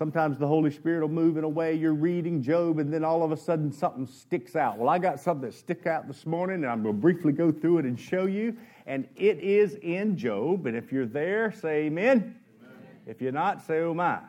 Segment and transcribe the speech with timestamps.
[0.00, 3.22] Sometimes the Holy Spirit will move in a way you're reading Job, and then all
[3.22, 4.78] of a sudden something sticks out.
[4.78, 7.52] Well, I got something that stick out this morning, and I'm going to briefly go
[7.52, 8.56] through it and show you.
[8.86, 10.64] And it is in Job.
[10.64, 12.16] And if you're there, say amen.
[12.16, 12.34] amen.
[13.06, 14.20] If you're not, say oh my.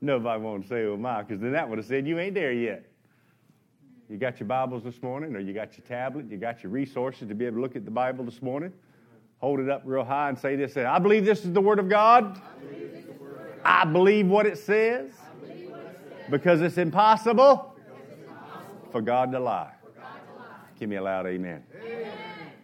[0.00, 2.84] Nobody won't say oh my, because then that would have said you ain't there yet.
[4.10, 7.28] You got your Bibles this morning, or you got your tablet, you got your resources
[7.28, 8.72] to be able to look at the Bible this morning.
[9.38, 11.88] Hold it up real high and say this I believe this is the Word of
[11.88, 12.36] God.
[12.36, 13.05] I
[13.84, 15.10] believe what it says
[16.30, 17.76] because it's impossible
[18.90, 19.72] for God to lie.
[20.78, 21.64] Give me a loud amen.
[21.74, 22.12] amen.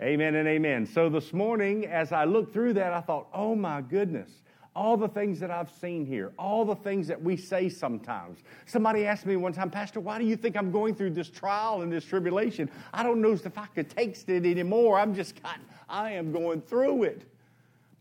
[0.02, 0.86] Amen and amen.
[0.86, 4.30] So this morning, as I looked through that, I thought, oh my goodness,
[4.74, 8.40] all the things that I've seen here, all the things that we say sometimes.
[8.66, 11.82] Somebody asked me one time, Pastor, why do you think I'm going through this trial
[11.82, 12.70] and this tribulation?
[12.92, 14.98] I don't know if I could take it anymore.
[14.98, 15.34] I'm just,
[15.88, 17.31] I am going through it.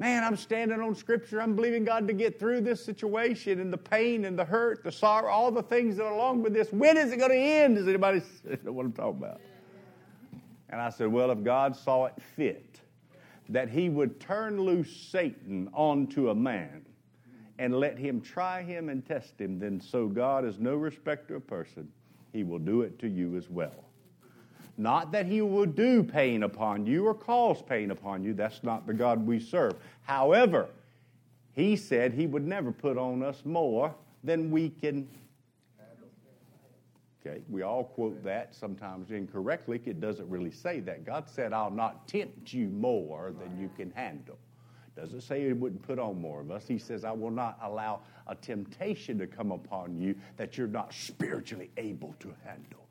[0.02, 1.40] Man, I'm standing on Scripture.
[1.40, 4.92] I'm believing God to get through this situation and the pain and the hurt, the
[4.92, 6.74] sorrow, all the things that are along with this.
[6.74, 7.76] When is it going to end?
[7.76, 8.24] Does anybody
[8.64, 9.42] know what I'm talking about?
[10.72, 12.80] And I said, Well, if God saw it fit
[13.50, 16.84] that He would turn loose Satan onto a man
[17.60, 21.46] and let him try him and test him, then so God is no respecter of
[21.46, 21.88] person.
[22.34, 23.91] He will do it to you as well.
[24.82, 28.34] Not that he will do pain upon you or cause pain upon you.
[28.34, 29.76] That's not the God we serve.
[30.02, 30.70] However,
[31.54, 33.94] he said he would never put on us more
[34.24, 35.08] than we can.
[37.24, 39.80] Okay, we all quote that sometimes incorrectly.
[39.86, 41.06] It doesn't really say that.
[41.06, 44.40] God said, I'll not tempt you more than you can handle.
[44.96, 46.68] Doesn't say he wouldn't put on more of us.
[46.68, 50.92] He says, I will not allow a temptation to come upon you that you're not
[50.92, 52.88] spiritually able to handle.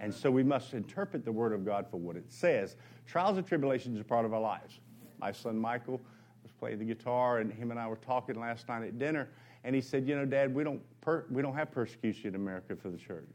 [0.00, 2.76] And so we must interpret the Word of God for what it says.
[3.06, 4.80] Trials and tribulations are part of our lives.
[5.18, 6.00] My son Michael
[6.42, 9.28] was playing the guitar, and him and I were talking last night at dinner,
[9.64, 12.76] and he said, "You know, Dad, we don't per- we don't have persecution in America
[12.76, 13.34] for the church.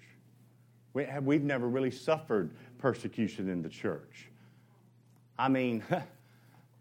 [0.93, 4.29] We have, we've never really suffered persecution in the church.
[5.37, 5.83] I mean."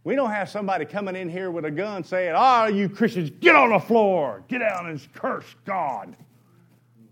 [0.03, 3.29] We don't have somebody coming in here with a gun saying, "Ah, oh, you Christians,
[3.39, 6.17] get on the floor, get down and curse God."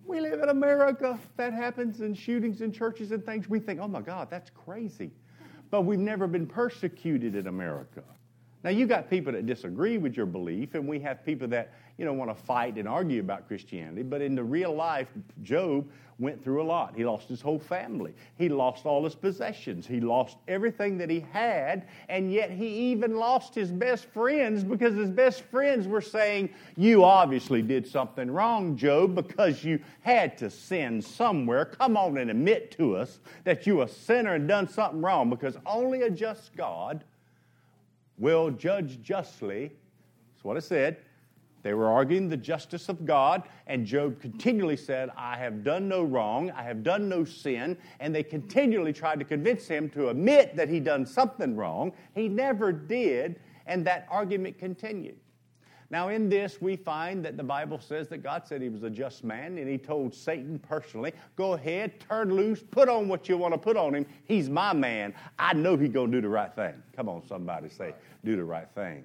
[0.08, 1.18] We live in America.
[1.36, 3.46] That happens in shootings in churches and things.
[3.46, 5.10] We think, oh my God, that's crazy.
[5.70, 8.02] But we've never been persecuted in America.
[8.64, 12.04] Now, you got people that disagree with your belief, and we have people that, you
[12.04, 14.04] know, want to fight and argue about Christianity.
[14.04, 15.08] But in the real life,
[15.42, 15.88] Job
[16.20, 16.94] went through a lot.
[16.96, 18.12] He lost his whole family.
[18.36, 19.86] He lost all his possessions.
[19.86, 24.94] He lost everything that he had, and yet he even lost his best friends because
[24.94, 30.50] his best friends were saying, You obviously did something wrong, Job, because you had to
[30.50, 31.64] sin somewhere.
[31.64, 35.56] Come on and admit to us that you a sinner and done something wrong because
[35.66, 37.02] only a just God
[38.18, 39.72] will judge justly.
[40.34, 40.98] That's what it said.
[41.68, 46.02] They were arguing the justice of God, and Job continually said, I have done no
[46.02, 50.56] wrong, I have done no sin, and they continually tried to convince him to admit
[50.56, 51.92] that he'd done something wrong.
[52.14, 55.18] He never did, and that argument continued.
[55.90, 58.88] Now, in this, we find that the Bible says that God said he was a
[58.88, 63.36] just man, and he told Satan personally, Go ahead, turn loose, put on what you
[63.36, 64.06] want to put on him.
[64.24, 65.12] He's my man.
[65.38, 66.82] I know he's going to do the right thing.
[66.96, 69.04] Come on, somebody say, Do the right thing.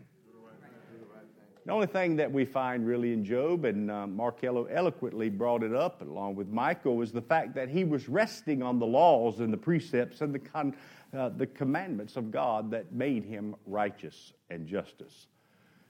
[1.66, 5.74] The only thing that we find really in Job, and uh, Markello eloquently brought it
[5.74, 9.53] up along with Michael, was the fact that he was resting on the laws and
[9.53, 10.75] the precepts and the, con-
[11.18, 15.28] uh, the commandments of God that made him righteous and justice.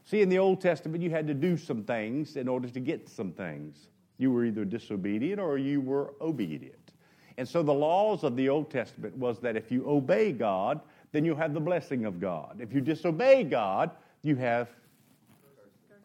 [0.05, 3.09] See, in the Old Testament, you had to do some things in order to get
[3.09, 3.87] some things.
[4.19, 6.91] You were either disobedient or you were obedient.
[7.39, 10.81] And so the laws of the Old Testament was that if you obey God,
[11.13, 12.57] then you have the blessing of God.
[12.59, 13.89] If you disobey God,
[14.21, 14.69] you have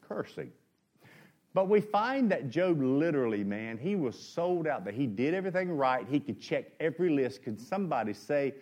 [0.08, 0.50] cursing.
[1.54, 5.70] But we find that Job literally, man, he was sold out, that he did everything
[5.70, 6.06] right.
[6.08, 7.42] He could check every list.
[7.42, 8.54] Could somebody say,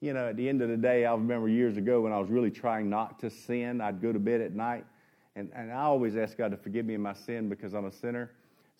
[0.00, 2.28] you know, at the end of the day, I remember years ago when I was
[2.28, 4.84] really trying not to sin, I'd go to bed at night,
[5.36, 7.92] and, and I always ask God to forgive me of my sin because I'm a
[7.92, 8.32] sinner,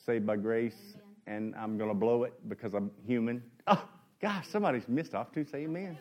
[0.05, 1.55] saved by grace, amen.
[1.55, 3.43] and I'm going to blow it because I'm human.
[3.67, 3.88] Oh,
[4.20, 5.97] gosh, somebody's missed off to say amen.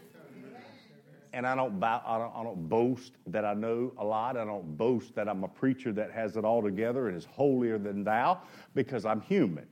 [1.36, 4.38] And I don't, I don't, I don't boast that I know a lot.
[4.38, 7.78] I don't boast that I'm a preacher that has it all together and is holier
[7.78, 8.40] than thou
[8.74, 9.68] because I'm human.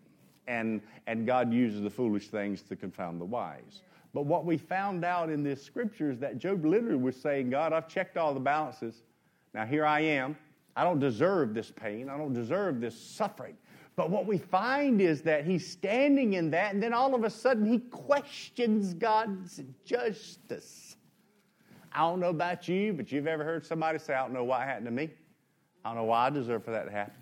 [0.46, 3.82] And, and God uses the foolish things to confound the wise.
[4.14, 7.72] But what we found out in this scripture is that Job literally was saying, God,
[7.72, 9.02] I've checked all the balances.
[9.54, 10.36] Now here I am.
[10.76, 12.10] I don't deserve this pain.
[12.10, 13.56] I don't deserve this suffering.
[13.96, 17.30] But what we find is that he's standing in that, and then all of a
[17.30, 20.93] sudden he questions God's justice.
[21.94, 24.62] I don't know about you, but you've ever heard somebody say, I don't know what
[24.62, 25.12] happened to me?
[25.86, 27.14] I don't know why I deserve for that to happen.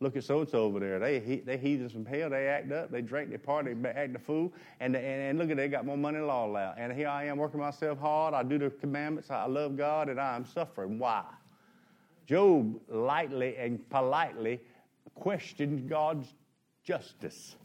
[0.00, 0.98] Look at so and so over there.
[0.98, 2.28] They they heathens from hell.
[2.28, 2.90] They act up.
[2.90, 3.30] They drink.
[3.30, 3.72] They party.
[3.72, 4.52] They act a fool.
[4.80, 6.74] And, and and look at they got more money than law allowed.
[6.76, 8.34] And here I am working myself hard.
[8.34, 9.30] I do the commandments.
[9.30, 10.98] I love God, and I am suffering.
[10.98, 11.24] Why?
[12.26, 14.60] Job lightly and politely
[15.14, 16.34] questioned God's
[16.82, 17.56] justice.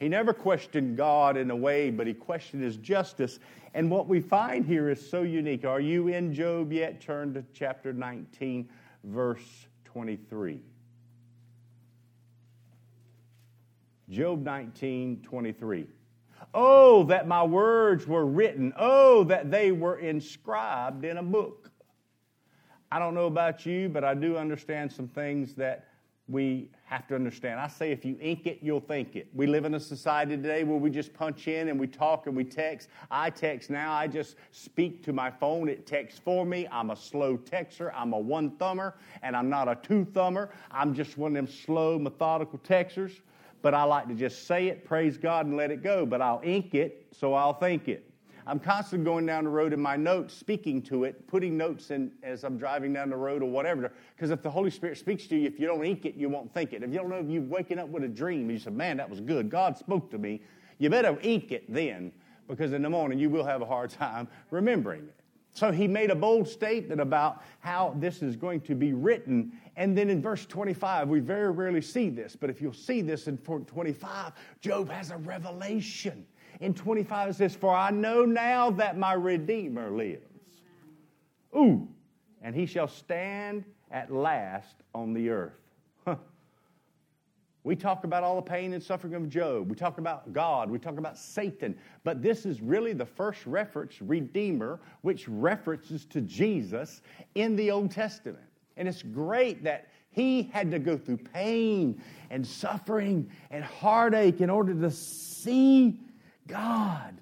[0.00, 3.38] He never questioned God in a way, but he questioned his justice.
[3.74, 5.66] And what we find here is so unique.
[5.66, 7.02] Are you in Job yet?
[7.02, 8.66] Turn to chapter 19,
[9.04, 10.62] verse 23.
[14.08, 15.86] Job 19, 23.
[16.54, 18.72] Oh, that my words were written.
[18.78, 21.70] Oh, that they were inscribed in a book.
[22.90, 25.88] I don't know about you, but I do understand some things that
[26.26, 27.60] we have to understand.
[27.60, 29.28] I say if you ink it, you'll think it.
[29.32, 32.36] We live in a society today where we just punch in and we talk and
[32.36, 32.88] we text.
[33.12, 36.66] I text now, I just speak to my phone, it texts for me.
[36.72, 40.50] I'm a slow texter, I'm a one thumber, and I'm not a two thumber.
[40.72, 43.20] I'm just one of them slow, methodical texters.
[43.62, 46.04] But I like to just say it, praise God, and let it go.
[46.04, 48.09] But I'll ink it, so I'll think it.
[48.50, 52.10] I'm constantly going down the road in my notes, speaking to it, putting notes in
[52.24, 53.92] as I'm driving down the road or whatever.
[54.16, 56.52] Because if the Holy Spirit speaks to you, if you don't ink it, you won't
[56.52, 56.82] think it.
[56.82, 59.08] If you don't know if you're waking up with a dream you say, man, that
[59.08, 60.42] was good, God spoke to me,
[60.78, 62.10] you better ink it then,
[62.48, 65.14] because in the morning you will have a hard time remembering it.
[65.52, 69.52] So he made a bold statement about how this is going to be written.
[69.76, 73.28] And then in verse 25, we very rarely see this, but if you'll see this
[73.28, 76.26] in 25, Job has a revelation
[76.60, 80.22] in 25 it says, For I know now that my Redeemer lives.
[81.56, 81.88] Ooh,
[82.42, 85.60] and he shall stand at last on the earth.
[87.62, 89.68] We talk about all the pain and suffering of Job.
[89.68, 90.70] We talk about God.
[90.70, 91.76] We talk about Satan.
[92.04, 97.02] But this is really the first reference, Redeemer, which references to Jesus
[97.34, 98.44] in the Old Testament.
[98.78, 104.48] And it's great that he had to go through pain and suffering and heartache in
[104.48, 106.00] order to see
[106.50, 107.20] God.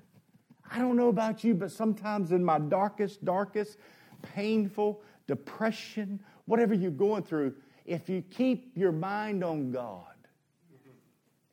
[0.71, 3.79] I don't know about you, but sometimes in my darkest, darkest,
[4.23, 7.55] painful depression, whatever you're going through,
[7.87, 10.05] if you keep your mind on God,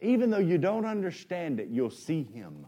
[0.01, 2.65] even though you don't understand it, you'll see Him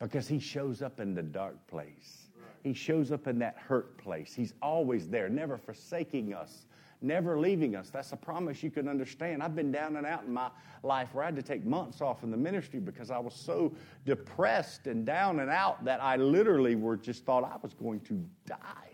[0.00, 2.28] because He shows up in the dark place.
[2.62, 4.34] He shows up in that hurt place.
[4.34, 6.66] He's always there, never forsaking us,
[7.00, 7.90] never leaving us.
[7.90, 9.42] That's a promise you can understand.
[9.42, 10.50] I've been down and out in my
[10.82, 13.74] life where I had to take months off in the ministry because I was so
[14.04, 18.24] depressed and down and out that I literally were just thought I was going to
[18.46, 18.90] die.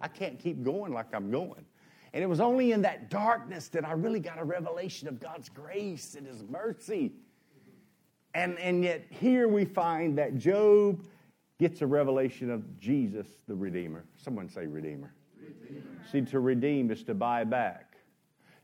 [0.00, 1.64] I can't keep going like I'm going.
[2.12, 5.48] And it was only in that darkness that I really got a revelation of God's
[5.48, 7.12] grace and His mercy.
[8.34, 11.04] And, and yet, here we find that Job
[11.58, 14.04] gets a revelation of Jesus, the Redeemer.
[14.16, 15.14] Someone say, Redeemer.
[16.10, 17.96] See, to redeem is to buy back.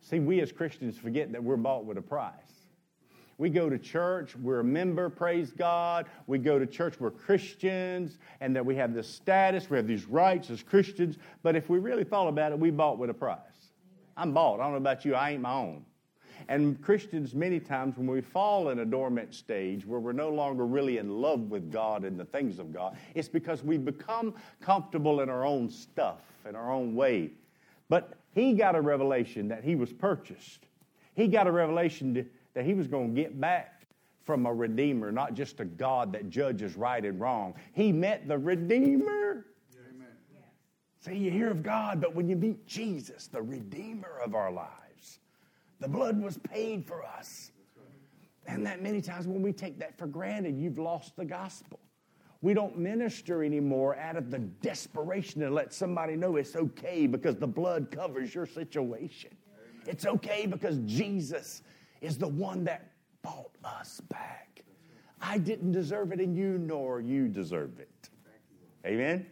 [0.01, 2.33] See, we as Christians forget that we're bought with a price.
[3.39, 6.07] We go to church, we're a member, praise God.
[6.27, 10.07] We go to church, we're Christians, and that we have this status, we have these
[10.07, 11.19] rights as Christians.
[11.45, 13.39] But if we really thought about it, we bought with a price.
[14.17, 14.59] I'm bought.
[14.59, 15.85] I don't know about you, I ain't my own.
[16.49, 20.65] And Christians, many times, when we fall in a dormant stage where we're no longer
[20.65, 25.21] really in love with God and the things of God, it's because we become comfortable
[25.21, 27.33] in our own stuff, in our own way.
[27.91, 30.67] But he got a revelation that he was purchased.
[31.15, 33.83] He got a revelation that he was going to get back
[34.25, 37.55] from a redeemer, not just a God that judges right and wrong.
[37.73, 39.47] He met the redeemer.
[39.75, 40.07] Amen.
[41.01, 44.88] See, you hear of God, but when you meet Jesus, the redeemer of our lives,
[45.81, 47.53] the blood was paid for us.
[48.47, 51.79] And that many times when we take that for granted, you've lost the gospel.
[52.41, 57.37] We don't minister anymore out of the desperation to let somebody know it's okay because
[57.37, 59.31] the blood covers your situation.
[59.87, 61.63] It's okay because Jesus
[62.01, 62.93] is the one that
[63.23, 64.63] bought us back.
[65.21, 68.09] I didn't deserve it, and you nor you deserve it.
[68.87, 69.27] Amen?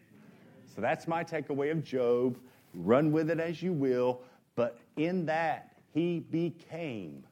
[0.75, 2.39] So that's my takeaway of Job.
[2.75, 4.21] Run with it as you will,
[4.57, 7.25] but in that, he became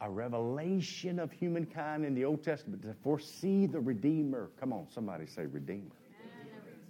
[0.00, 4.50] a revelation of humankind in the Old Testament to foresee the Redeemer.
[4.58, 5.94] Come on, somebody say Redeemer.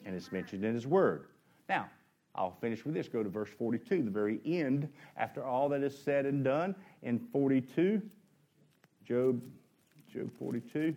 [0.06, 1.26] And it's mentioned in His Word.
[1.68, 1.90] Now,
[2.34, 3.08] I'll finish with this.
[3.08, 4.88] Go to verse 42, the very end,
[5.18, 6.74] after all that is said and done.
[7.02, 8.00] In 42,
[9.06, 9.42] Job,
[10.10, 10.96] Job 42.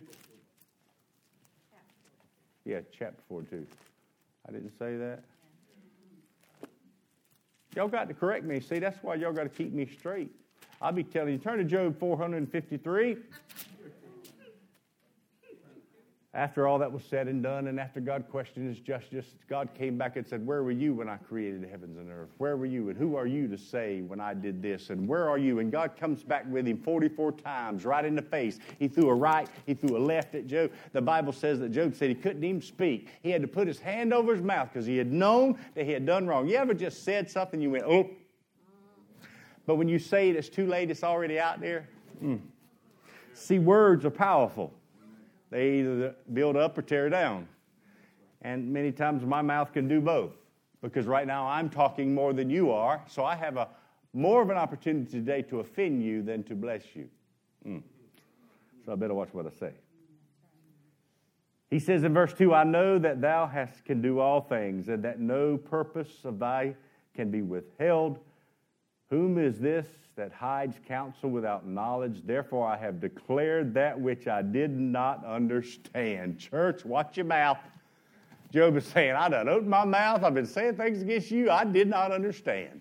[2.64, 3.66] Yeah, chapter 42.
[4.48, 5.24] I didn't say that.
[7.74, 8.60] Y'all got to correct me.
[8.60, 10.30] See, that's why y'all got to keep me straight.
[10.80, 13.16] I'll be telling you, turn to Job 453.
[16.38, 19.98] After all that was said and done, and after God questioned his justice, God came
[19.98, 22.28] back and said, Where were you when I created the heavens and earth?
[22.38, 22.90] Where were you?
[22.90, 24.90] And who are you to say when I did this?
[24.90, 25.58] And where are you?
[25.58, 28.60] And God comes back with him 44 times, right in the face.
[28.78, 30.70] He threw a right, he threw a left at Job.
[30.92, 33.08] The Bible says that Job said he couldn't even speak.
[33.20, 35.90] He had to put his hand over his mouth because he had known that he
[35.90, 36.46] had done wrong.
[36.46, 38.10] You ever just said something, you went, Oh.
[39.66, 41.88] But when you say it, it's too late, it's already out there.
[42.22, 42.38] Mm.
[43.34, 44.72] See, words are powerful.
[45.50, 47.48] They either build up or tear down.
[48.42, 50.32] And many times my mouth can do both
[50.82, 53.68] because right now I'm talking more than you are, so I have a
[54.12, 57.08] more of an opportunity today to offend you than to bless you.
[57.66, 57.82] Mm.
[58.84, 59.72] So I better watch what I say.
[61.70, 65.02] He says in verse 2 I know that thou hast, can do all things, and
[65.04, 66.74] that no purpose of thy
[67.14, 68.18] can be withheld.
[69.10, 69.86] Whom is this
[70.18, 72.22] that hides counsel without knowledge.
[72.26, 76.38] Therefore, I have declared that which I did not understand.
[76.38, 77.58] Church, watch your mouth.
[78.52, 80.24] Job is saying, I done opened my mouth.
[80.24, 82.80] I've been saying things against you I did not understand.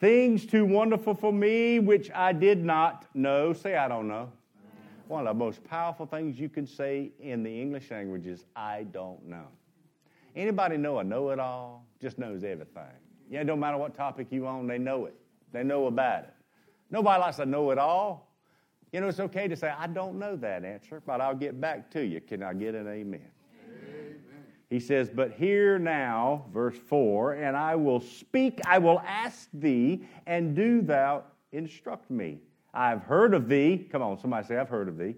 [0.00, 3.52] Things too wonderful for me which I did not know.
[3.52, 4.32] Say, I don't know.
[5.06, 8.84] One of the most powerful things you can say in the English language is, I
[8.84, 9.46] don't know.
[10.34, 11.84] Anybody know a know it all?
[12.00, 12.84] Just knows everything.
[13.30, 15.14] Yeah, it don't matter what topic you on, they know it.
[15.52, 16.34] They know about it.
[16.90, 18.34] Nobody likes to know it all.
[18.92, 21.90] You know, it's okay to say, I don't know that answer, but I'll get back
[21.92, 22.20] to you.
[22.20, 23.20] Can I get an amen?
[23.64, 24.16] amen?
[24.68, 30.04] He says, But hear now, verse 4, and I will speak, I will ask thee,
[30.26, 31.22] and do thou
[31.52, 32.40] instruct me.
[32.74, 33.88] I've heard of thee.
[33.92, 35.14] Come on, somebody say, I've heard of thee.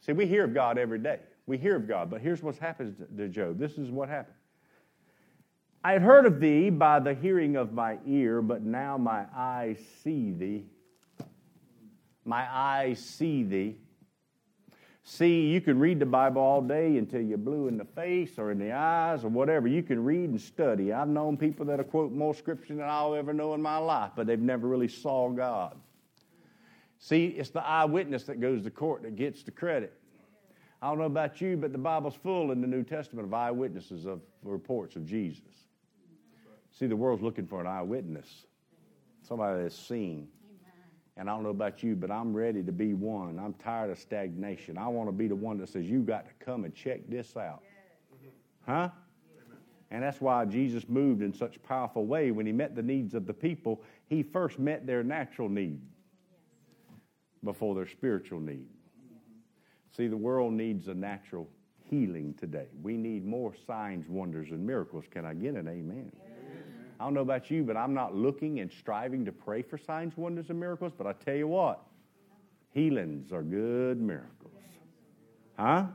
[0.00, 1.20] See, we hear of God every day.
[1.46, 3.58] We hear of God, but here's what's happened to Job.
[3.58, 4.36] This is what happened.
[5.82, 9.78] I had heard of thee by the hearing of my ear, but now my eyes
[10.02, 10.66] see thee.
[12.24, 13.76] My eyes see thee.
[15.02, 18.50] See, you can read the Bible all day until you're blue in the face or
[18.50, 19.66] in the eyes or whatever.
[19.66, 20.92] You can read and study.
[20.92, 24.26] I've known people that quote more scripture than I'll ever know in my life, but
[24.26, 25.76] they've never really saw God.
[26.98, 29.94] See, it's the eyewitness that goes to court that gets the credit.
[30.82, 34.04] I don't know about you, but the Bible's full in the New Testament of eyewitnesses
[34.04, 35.69] of reports of Jesus.
[36.72, 38.46] See, the world's looking for an eyewitness,
[39.22, 40.28] somebody that's seen.
[41.16, 43.38] And I don't know about you, but I'm ready to be one.
[43.38, 44.78] I'm tired of stagnation.
[44.78, 47.36] I want to be the one that says, You got to come and check this
[47.36, 47.62] out.
[48.66, 48.88] Huh?
[49.90, 52.30] And that's why Jesus moved in such a powerful way.
[52.30, 55.80] When he met the needs of the people, he first met their natural need
[57.42, 58.66] before their spiritual need.
[59.96, 61.48] See, the world needs a natural
[61.90, 62.68] healing today.
[62.82, 65.04] We need more signs, wonders, and miracles.
[65.10, 66.12] Can I get an amen?
[67.00, 70.18] I don't know about you, but I'm not looking and striving to pray for signs,
[70.18, 70.92] wonders, and miracles.
[70.96, 71.80] But I tell you what,
[72.74, 74.52] healings are good miracles.
[75.58, 75.86] Huh?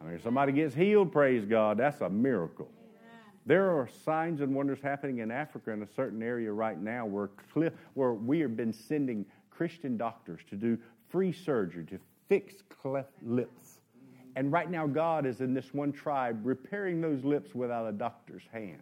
[0.00, 2.70] I mean, if somebody gets healed, praise God, that's a miracle.
[3.44, 7.30] There are signs and wonders happening in Africa in a certain area right now where,
[7.94, 10.78] where we have been sending Christian doctors to do
[11.10, 13.80] free surgery to fix cleft lips.
[14.36, 18.44] And right now, God is in this one tribe repairing those lips without a doctor's
[18.52, 18.80] hand.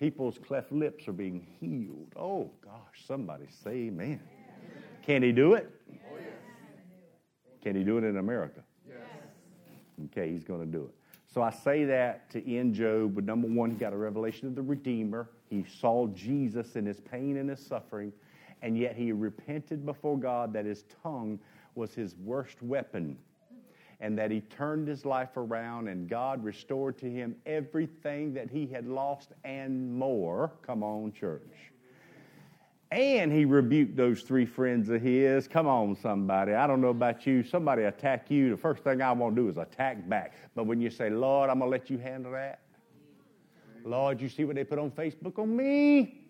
[0.00, 2.08] People's cleft lips are being healed.
[2.16, 4.20] Oh, gosh, somebody say amen.
[5.02, 5.70] Can he do it?
[7.62, 8.62] Can he do it in America?
[10.06, 10.94] Okay, he's going to do it.
[11.26, 14.54] So I say that to end Job but number one, he got a revelation of
[14.54, 15.28] the Redeemer.
[15.50, 18.10] He saw Jesus in his pain and his suffering,
[18.62, 21.38] and yet he repented before God that his tongue
[21.74, 23.18] was his worst weapon
[24.00, 28.66] and that he turned his life around and God restored to him everything that he
[28.66, 30.52] had lost and more.
[30.62, 31.42] Come on, church.
[32.90, 35.46] And he rebuked those three friends of his.
[35.46, 36.54] Come on, somebody.
[36.54, 37.44] I don't know about you.
[37.44, 38.50] Somebody attack you.
[38.50, 40.34] The first thing I want to do is attack back.
[40.56, 42.60] But when you say, Lord, I'm going to let you handle that.
[43.84, 46.22] Lord, you see what they put on Facebook on me?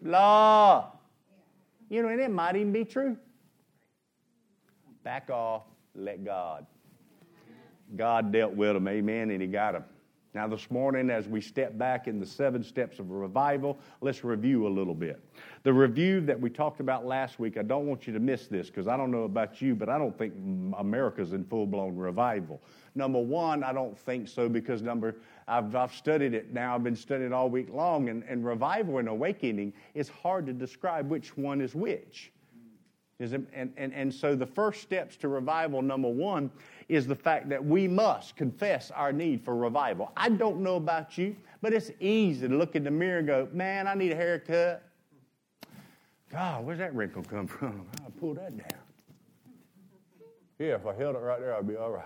[0.00, 0.84] Lord.
[1.90, 3.16] You know, and it might even be true.
[5.04, 6.66] Back off, let God.
[7.96, 9.84] God dealt with them, amen, and He got them.
[10.34, 14.66] Now, this morning, as we step back in the seven steps of revival, let's review
[14.66, 15.20] a little bit.
[15.62, 18.68] The review that we talked about last week, I don't want you to miss this
[18.68, 20.34] because I don't know about you, but I don't think
[20.76, 22.60] America's in full blown revival.
[22.94, 25.16] Number one, I don't think so because number,
[25.48, 28.98] I've, I've studied it now, I've been studying it all week long, and, and revival
[28.98, 32.32] and awakening is hard to describe which one is which.
[33.18, 36.52] Is it, And, and, and so the first steps to revival, number one,
[36.88, 40.10] is the fact that we must confess our need for revival.
[40.16, 43.48] I don't know about you, but it's easy to look in the mirror and go,
[43.52, 44.82] man, I need a haircut.
[46.30, 47.86] God, where's that wrinkle come from?
[48.04, 48.80] I'll pull that down.
[50.58, 52.04] Yeah, if I held it right there, I'd be all right.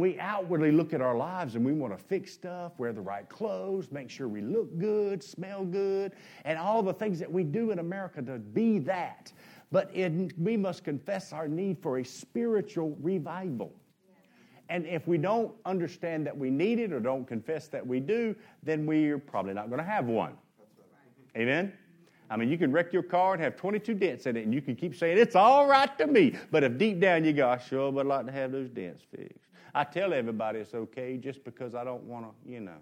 [0.00, 3.28] we outwardly look at our lives and we want to fix stuff, wear the right
[3.28, 6.12] clothes, make sure we look good, smell good,
[6.44, 9.30] and all the things that we do in America to be that.
[9.72, 9.92] But
[10.38, 13.72] we must confess our need for a spiritual revival.
[14.68, 18.36] And if we don't understand that we need it or don't confess that we do,
[18.62, 20.34] then we're probably not going to have one.
[21.36, 21.72] Amen?
[22.30, 24.62] I mean, you can wreck your car and have 22 dents in it, and you
[24.62, 26.36] can keep saying, it's all right to me.
[26.52, 29.48] But if deep down you go, I sure would like to have those dents fixed.
[29.74, 32.78] I tell everybody it's okay just because I don't want to, you know.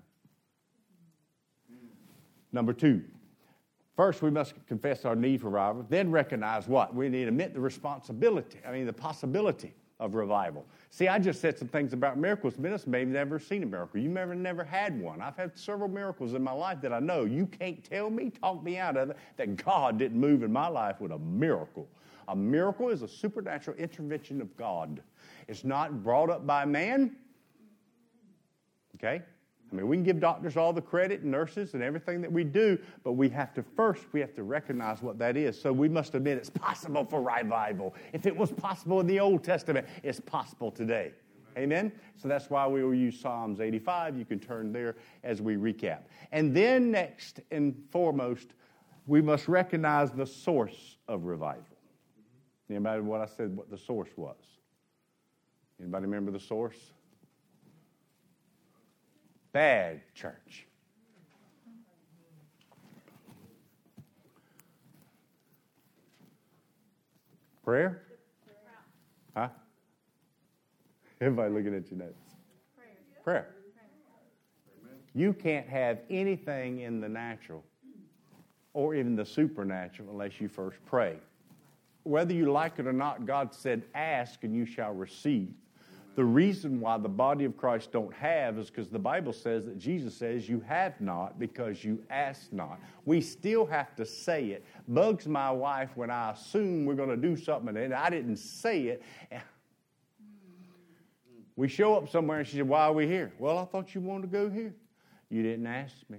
[2.52, 3.02] Number two,
[3.98, 6.94] first we must confess our need for revival, then recognize what?
[6.94, 10.64] We need to admit the responsibility, I mean, the possibility of revival.
[10.90, 12.58] See, I just said some things about miracles.
[12.58, 13.98] Minutes may have never seen a miracle.
[13.98, 15.20] You never, never had one.
[15.20, 17.24] I've had several miracles in my life that I know.
[17.24, 20.68] You can't tell me, talk me out of it, that God didn't move in my
[20.68, 21.88] life with a miracle.
[22.28, 25.02] A miracle is a supernatural intervention of God.
[25.48, 27.16] It's not brought up by man.
[28.94, 29.22] Okay?
[29.70, 32.42] I mean, we can give doctors all the credit, and nurses, and everything that we
[32.42, 35.60] do, but we have to first, we have to recognize what that is.
[35.60, 37.94] So we must admit it's possible for revival.
[38.12, 41.12] If it was possible in the Old Testament, it's possible today.
[41.58, 41.92] Amen?
[42.16, 44.16] So that's why we will use Psalms 85.
[44.16, 46.02] You can turn there as we recap.
[46.32, 48.54] And then, next and foremost,
[49.06, 51.64] we must recognize the source of revival.
[52.70, 54.36] Anybody what I said what the source was?
[55.80, 56.92] Anybody remember the source?
[59.58, 60.68] Bad church.
[67.64, 68.02] Prayer?
[69.36, 69.48] Huh?
[71.20, 72.14] Everybody looking at your notes.
[73.24, 73.48] Prayer.
[75.12, 77.64] You can't have anything in the natural
[78.74, 81.16] or even the supernatural unless you first pray
[82.04, 85.52] whether you like it or not, God said, Ask and you shall receive.
[86.18, 89.78] The reason why the body of Christ don't have is because the Bible says that
[89.78, 92.80] Jesus says you have not because you ask not.
[93.04, 94.64] We still have to say it.
[94.88, 98.86] Bugs my wife when I assume we're going to do something and I didn't say
[98.86, 99.02] it.
[101.54, 103.32] We show up somewhere and she said, Why are we here?
[103.38, 104.74] Well, I thought you wanted to go here.
[105.30, 106.18] You didn't ask me.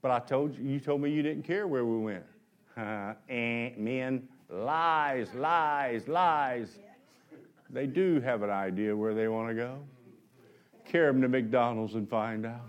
[0.00, 2.24] But I told you, you told me you didn't care where we went.
[2.74, 6.78] Uh, and men, lies, lies, lies.
[7.72, 9.78] They do have an idea where they want to go.
[10.84, 12.68] Carry them to McDonald's and find out.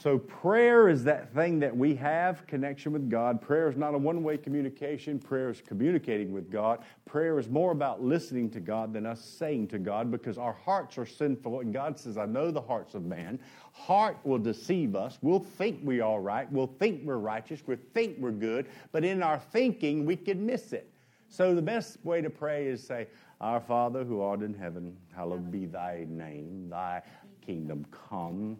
[0.00, 3.42] So, prayer is that thing that we have connection with God.
[3.42, 6.84] Prayer is not a one way communication, prayer is communicating with God.
[7.04, 10.98] Prayer is more about listening to God than us saying to God because our hearts
[10.98, 11.60] are sinful.
[11.60, 13.40] And God says, I know the hearts of man.
[13.72, 15.18] Heart will deceive us.
[15.20, 16.50] We'll think we're all right.
[16.52, 17.60] We'll think we're righteous.
[17.66, 18.68] We'll think we're good.
[18.92, 20.92] But in our thinking, we can miss it.
[21.28, 23.06] So, the best way to pray is say,
[23.40, 27.02] Our Father who art in heaven, hallowed be thy name, thy
[27.44, 28.58] kingdom come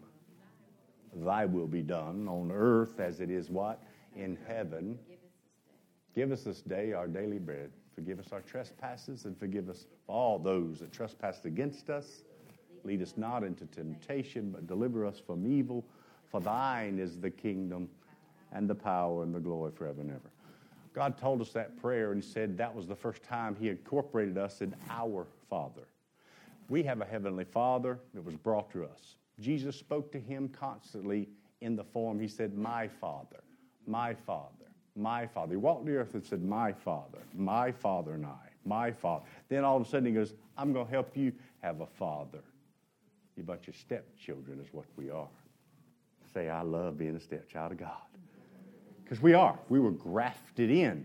[1.15, 3.83] Thy will be done on earth as it is what?
[4.15, 4.97] In heaven.
[6.15, 7.71] Give us this day our daily bread.
[7.95, 12.23] Forgive us our trespasses and forgive us all those that trespass against us.
[12.83, 15.83] Lead us not into temptation, but deliver us from evil.
[16.29, 17.89] For thine is the kingdom
[18.51, 20.29] and the power and the glory forever and ever.
[20.99, 24.59] God told us that prayer and said that was the first time He incorporated us
[24.59, 25.87] in our Father.
[26.67, 29.15] We have a Heavenly Father that was brought to us.
[29.39, 31.29] Jesus spoke to him constantly
[31.61, 33.39] in the form, he said, My Father,
[33.87, 34.65] my Father,
[34.97, 35.51] my Father.
[35.51, 39.23] He walked the earth and said, My Father, my Father and I, my Father.
[39.47, 41.31] Then all of a sudden he goes, I'm going to help you
[41.61, 42.43] have a father.
[43.37, 45.29] You're bunch of stepchildren is what we are.
[46.33, 48.08] Say, I love being a stepchild of God.
[49.09, 49.57] Because we are.
[49.69, 51.03] We were grafted in.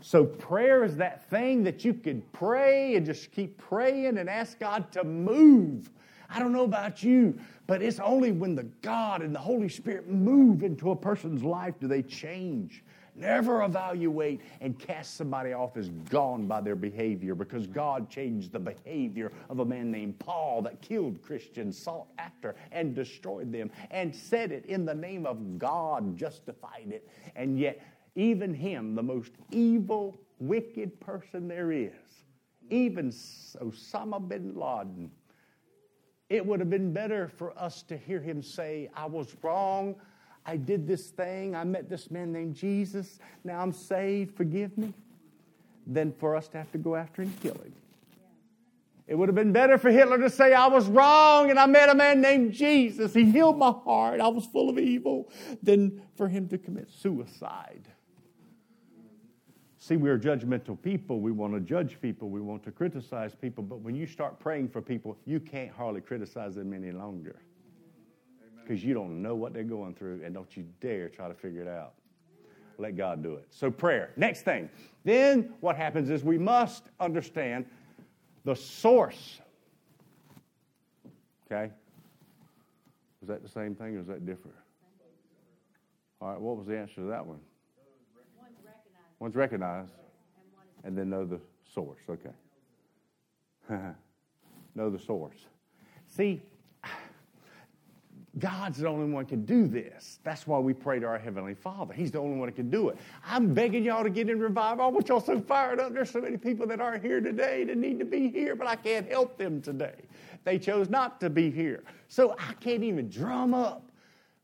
[0.00, 4.58] So prayer is that thing that you can pray and just keep praying and ask
[4.58, 5.88] God to move.
[6.28, 7.38] I don't know about you,
[7.68, 11.74] but it's only when the God and the Holy Spirit move into a person's life
[11.78, 12.82] do they change.
[13.16, 18.58] Never evaluate and cast somebody off as gone by their behavior because God changed the
[18.58, 24.14] behavior of a man named Paul that killed Christians, sought after, and destroyed them, and
[24.14, 27.08] said it in the name of God, justified it.
[27.36, 27.80] And yet,
[28.16, 31.92] even him, the most evil, wicked person there is,
[32.70, 35.10] even Osama bin Laden,
[36.30, 39.94] it would have been better for us to hear him say, I was wrong.
[40.46, 41.54] I did this thing.
[41.54, 43.18] I met this man named Jesus.
[43.44, 44.36] Now I'm saved.
[44.36, 44.92] Forgive me.
[45.86, 47.72] Than for us to have to go after and kill him.
[49.06, 51.90] It would have been better for Hitler to say, I was wrong and I met
[51.90, 53.12] a man named Jesus.
[53.12, 54.20] He healed my heart.
[54.20, 55.28] I was full of evil.
[55.62, 57.86] Than for him to commit suicide.
[59.78, 61.20] See, we're judgmental people.
[61.20, 62.30] We want to judge people.
[62.30, 63.62] We want to criticize people.
[63.62, 67.36] But when you start praying for people, you can't hardly criticize them any longer
[68.66, 71.62] because you don't know what they're going through, and don't you dare try to figure
[71.62, 71.94] it out.
[72.78, 73.46] Let God do it.
[73.50, 74.10] So, prayer.
[74.16, 74.68] Next thing.
[75.04, 77.66] Then what happens is we must understand
[78.44, 79.40] the source.
[81.46, 81.70] Okay?
[83.20, 84.56] Was that the same thing or is that different?
[86.20, 87.38] All right, what was the answer to that one?
[88.44, 89.18] One's recognized.
[89.18, 89.92] One's recognized.
[90.84, 91.40] And then know the
[91.72, 92.00] source.
[92.08, 92.30] Okay.
[94.74, 95.46] know the source.
[96.06, 96.42] See,
[98.38, 100.18] God's the only one can do this.
[100.24, 101.94] That's why we pray to our Heavenly Father.
[101.94, 102.98] He's the only one that can do it.
[103.24, 104.84] I'm begging y'all to get in revival.
[104.84, 105.92] I want y'all so fired up.
[105.94, 108.74] There's so many people that aren't here today that need to be here, but I
[108.74, 109.94] can't help them today.
[110.42, 111.84] They chose not to be here.
[112.08, 113.90] So I can't even drum up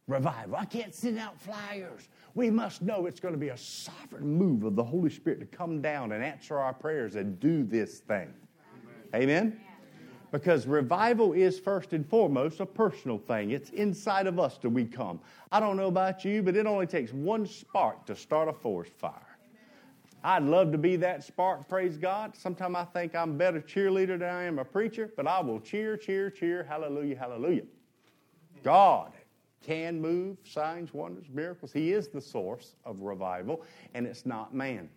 [0.07, 0.57] revival.
[0.57, 2.09] I can't send out flyers.
[2.35, 5.47] We must know it's going to be a sovereign move of the Holy Spirit to
[5.47, 8.33] come down and answer our prayers and do this thing.
[9.15, 9.23] Amen?
[9.23, 9.61] Amen?
[10.33, 13.51] Because revival is first and foremost a personal thing.
[13.51, 15.21] It's inside of us that we come.
[15.51, 18.93] I don't know about you, but it only takes one spark to start a forest
[18.99, 19.31] fire.
[20.23, 22.37] I'd love to be that spark, praise God.
[22.37, 25.97] Sometimes I think I'm better cheerleader than I am a preacher, but I will cheer,
[25.97, 27.63] cheer, cheer, hallelujah, hallelujah.
[28.63, 29.13] God
[29.63, 31.73] can move signs, wonders, miracles.
[31.73, 33.63] He is the source of revival,
[33.95, 34.91] and it's not man.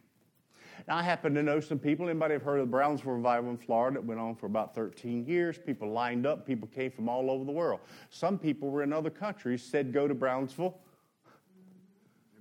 [0.88, 2.10] Now, I happen to know some people.
[2.10, 5.26] Anybody have heard of the Brownsville Revival in Florida that went on for about 13
[5.26, 5.58] years?
[5.58, 6.46] People lined up.
[6.46, 7.80] People came from all over the world.
[8.10, 10.78] Some people were in other countries, said go to Brownsville,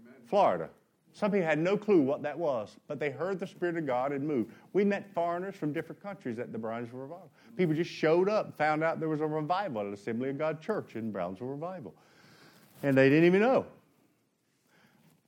[0.01, 0.14] Amen.
[0.27, 0.68] Florida.
[1.14, 4.12] Some people had no clue what that was, but they heard the Spirit of God
[4.12, 4.53] and moved.
[4.73, 7.31] We met foreigners from different countries at the Brownsville Revival.
[7.57, 10.97] People just showed up, found out there was a revival at Assembly of God Church
[10.97, 11.95] in Brownsville Revival.
[12.83, 13.66] And they didn't even know.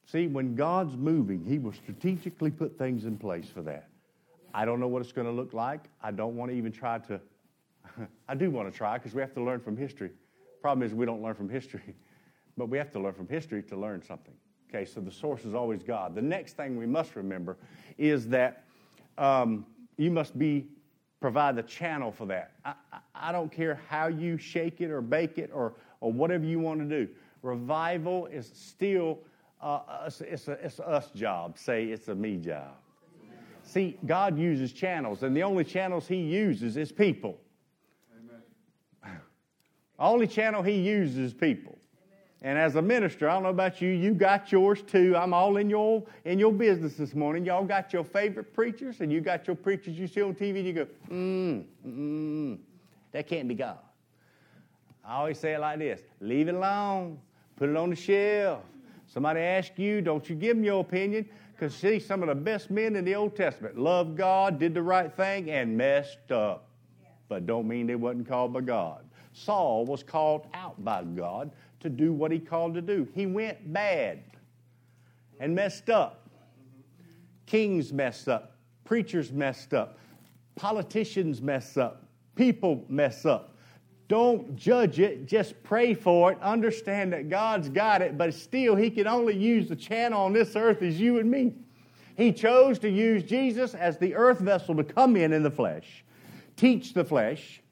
[0.07, 3.88] See, when God's moving, He will strategically put things in place for that.
[4.53, 5.85] I don't know what it's going to look like.
[6.03, 7.21] I don't want to even try to.
[8.29, 10.11] I do want to try because we have to learn from history.
[10.62, 11.83] Problem is, we don't learn from history,
[12.57, 14.35] but we have to learn from history to learn something.
[14.71, 16.14] Okay, so the source is always God.
[16.14, 17.57] The next thing we must remember
[17.97, 18.64] is that
[19.19, 20.67] um, you must be
[21.21, 22.53] provide the channel for that.
[22.67, 26.45] I, I, I don't care how you shake it or bake it or, or whatever
[26.45, 27.11] you want to do.
[27.40, 29.21] Revival is still
[29.64, 31.59] uh, it's, it's, a, it's a us job.
[31.59, 32.72] Say it's a me job.
[33.62, 37.40] See, God uses channels, and the only channels He uses is people.
[38.14, 38.42] Amen.
[39.96, 41.79] The only channel He uses is people.
[42.42, 45.16] And as a minister, I don't know about you, you got yours too.
[45.16, 47.46] I'm all in your in your business this morning.
[47.46, 50.66] Y'all got your favorite preachers, and you got your preachers you see on TV, and
[50.66, 52.59] you go, mm, mm,
[53.12, 53.79] that can't be God.
[55.03, 57.18] I always say it like this: leave it alone,
[57.57, 58.62] put it on the shelf.
[59.14, 61.29] Somebody asks you, don't you give them your opinion.
[61.53, 64.83] Because see, some of the best men in the Old Testament loved God, did the
[64.83, 66.68] right thing, and messed up.
[67.29, 69.05] But don't mean they wasn't called by God.
[69.33, 73.07] Saul was called out by God to do what he called to do.
[73.14, 74.24] He went bad
[75.38, 76.29] and messed up.
[77.46, 78.57] Kings messed up.
[78.85, 79.96] Preachers messed up.
[80.57, 82.03] Politicians mess up.
[82.35, 83.54] People mess up.
[84.09, 86.38] Don't judge it, just pray for it.
[86.43, 90.57] Understand that God's got it, but still, He can only use the channel on this
[90.57, 91.55] earth as you and me.
[92.17, 96.05] He chose to use Jesus as the earth vessel to come in in the flesh,
[96.57, 97.62] teach the flesh,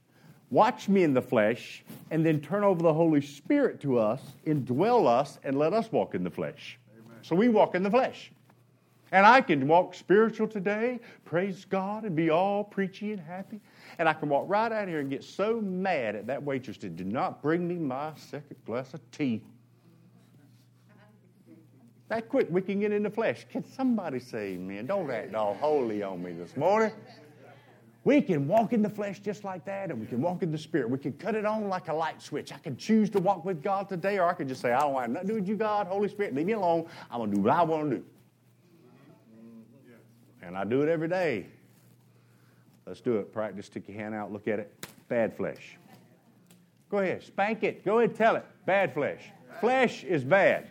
[0.50, 5.06] watch me in the flesh, and then turn over the Holy Spirit to us, indwell
[5.06, 6.78] us, and let us walk in the flesh.
[6.92, 7.18] Amen.
[7.22, 8.32] So we walk in the flesh.
[9.12, 13.60] And I can walk spiritual today, praise God, and be all preachy and happy.
[13.98, 16.96] And I can walk right out here and get so mad at that waitress that
[16.96, 19.42] did not bring me my second glass of tea.
[22.08, 23.46] That quick, we can get in the flesh.
[23.50, 24.86] Can somebody say amen?
[24.86, 26.92] Don't act all holy on me this morning.
[28.04, 30.58] We can walk in the flesh just like that, and we can walk in the
[30.58, 30.90] spirit.
[30.90, 32.52] We can cut it on like a light switch.
[32.52, 34.92] I can choose to walk with God today, or I can just say, I don't
[34.92, 36.34] want nothing to do with you, God, Holy Spirit.
[36.34, 36.86] Leave me alone.
[37.10, 38.04] I'm going to do what I want to do.
[40.42, 41.46] And I do it every day.
[42.86, 43.32] Let's do it.
[43.32, 43.66] Practice.
[43.66, 44.32] Stick your hand out.
[44.32, 44.86] Look at it.
[45.08, 45.76] Bad flesh.
[46.90, 47.22] Go ahead.
[47.22, 47.84] Spank it.
[47.84, 48.14] Go ahead.
[48.14, 48.44] Tell it.
[48.66, 49.22] Bad flesh.
[49.60, 50.70] Flesh is bad.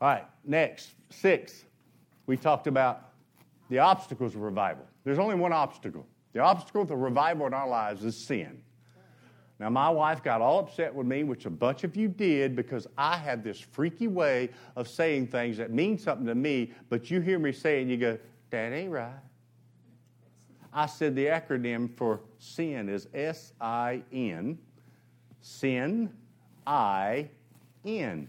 [0.00, 0.24] All right.
[0.44, 0.94] Next.
[1.10, 1.64] Six.
[2.26, 3.10] We talked about
[3.68, 4.84] the obstacles of revival.
[5.04, 6.06] There's only one obstacle.
[6.32, 8.60] The obstacle to revival in our lives is sin.
[9.58, 12.86] Now, my wife got all upset with me, which a bunch of you did, because
[12.98, 17.20] I had this freaky way of saying things that mean something to me, but you
[17.20, 18.18] hear me say it and you go,
[18.50, 19.14] that ain't right.
[20.76, 24.58] I said the acronym for sin is S I N.
[25.40, 26.12] Sin,
[26.66, 27.30] I,
[27.82, 28.28] N.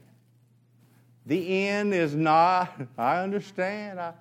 [1.26, 4.14] The N is not, I understand, I,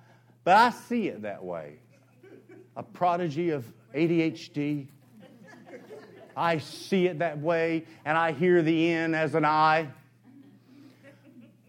[0.43, 1.77] But I see it that way.
[2.75, 4.87] A prodigy of ADHD.
[6.35, 9.87] I see it that way, and I hear the N as an I.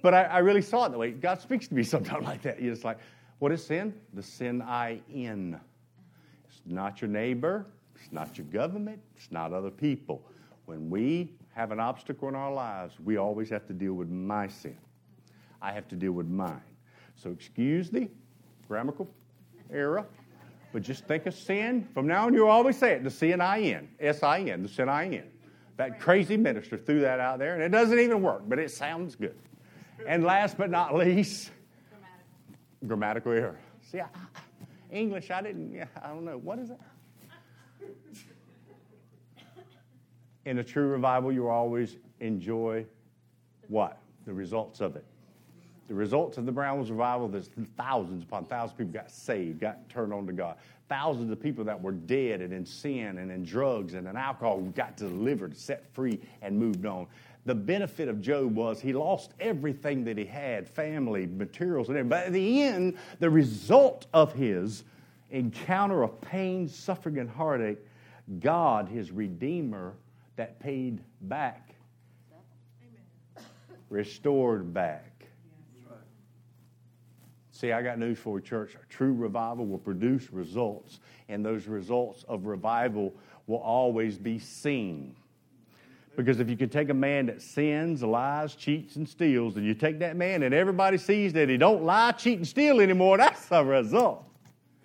[0.02, 1.12] But I, I really saw it that way.
[1.12, 2.58] God speaks to me sometimes like that.
[2.58, 2.98] Just like,
[3.38, 3.94] what is sin?
[4.12, 5.60] The sin I in.
[6.68, 10.22] Not your neighbor, it's not your government, it's not other people.
[10.66, 14.48] When we have an obstacle in our lives, we always have to deal with my
[14.48, 14.76] sin.
[15.60, 16.60] I have to deal with mine.
[17.16, 18.08] So excuse the
[18.68, 19.08] grammatical
[19.72, 20.06] error,
[20.72, 21.88] but just think of sin.
[21.94, 23.10] From now on, you'll always say it the
[24.00, 25.24] S-I-N, the sin-I-N.
[25.78, 29.14] That crazy minister threw that out there, and it doesn't even work, but it sounds
[29.14, 29.38] good.
[30.06, 31.50] And last but not least,
[31.88, 33.58] grammatical, grammatical error.
[33.90, 34.06] See, I,
[34.90, 36.38] English, I didn't, I don't know.
[36.38, 36.78] What is it?
[40.44, 42.86] In a true revival, you always enjoy
[43.68, 43.98] what?
[44.24, 45.04] The results of it.
[45.88, 49.88] The results of the Brownwoods revival, there's thousands upon thousands of people got saved, got
[49.88, 50.56] turned on to God.
[50.88, 54.60] Thousands of people that were dead and in sin and in drugs and in alcohol
[54.74, 57.06] got delivered, set free, and moved on.
[57.44, 62.10] The benefit of Job was he lost everything that he had family, materials, and everything.
[62.10, 64.84] But at the end, the result of his
[65.30, 67.78] encounter of pain, suffering, and heartache,
[68.40, 69.94] God, his Redeemer,
[70.36, 71.74] that paid back,
[73.88, 75.04] restored back.
[77.50, 78.76] See, I got news for you, church.
[78.76, 83.12] A true revival will produce results, and those results of revival
[83.48, 85.16] will always be seen.
[86.18, 89.72] Because if you can take a man that sins, lies, cheats, and steals, and you
[89.72, 93.46] take that man and everybody sees that he don't lie, cheat, and steal anymore, that's
[93.52, 94.24] a result.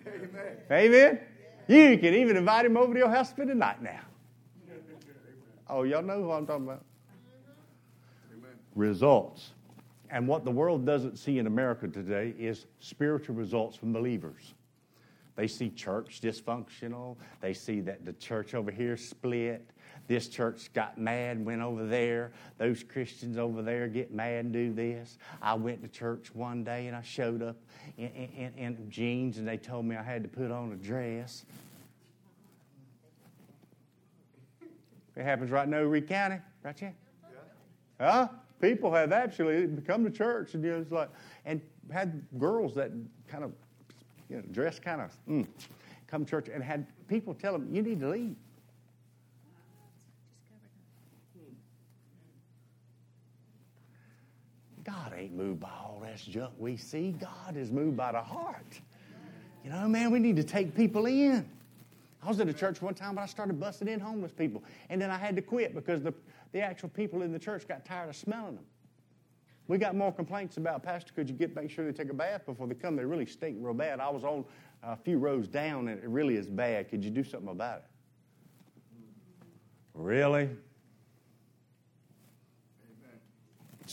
[0.06, 0.56] Amen.
[0.70, 1.20] Amen?
[1.66, 3.98] You can even invite him over to your house for the night now.
[5.68, 6.84] Oh, y'all know who I'm talking about.
[8.32, 8.52] Amen.
[8.76, 9.50] Results.
[10.10, 14.54] And what the world doesn't see in America today is spiritual results from believers.
[15.34, 17.16] They see church dysfunctional.
[17.40, 19.68] They see that the church over here split.
[20.06, 22.32] This church got mad, went over there.
[22.58, 25.18] Those Christians over there get mad and do this.
[25.40, 27.56] I went to church one day and I showed up
[27.96, 31.44] in, in, in jeans and they told me I had to put on a dress.
[35.16, 36.94] It happens right in Reed County, right here.
[38.00, 38.28] Huh?
[38.64, 41.10] people have actually come to church and you know, it's like,
[41.44, 41.60] and
[41.92, 42.90] had girls that
[43.28, 43.52] kind of,
[44.30, 45.46] you know, dress kind of, mm,
[46.06, 48.36] come to church and had people tell them, you need to leave.
[54.94, 57.12] God ain't moved by all that junk we see.
[57.12, 58.80] God is moved by the heart.
[59.64, 61.48] You know, man, we need to take people in.
[62.22, 64.62] I was at a church one time, but I started busting in homeless people.
[64.88, 66.14] And then I had to quit because the,
[66.52, 68.64] the actual people in the church got tired of smelling them.
[69.66, 72.44] We got more complaints about, Pastor, could you get make sure they take a bath
[72.44, 72.96] before they come?
[72.96, 74.00] They really stink real bad.
[74.00, 74.44] I was on
[74.82, 76.90] a few rows down and it really is bad.
[76.90, 77.84] Could you do something about it?
[79.94, 80.42] Really?
[80.42, 80.58] Amen.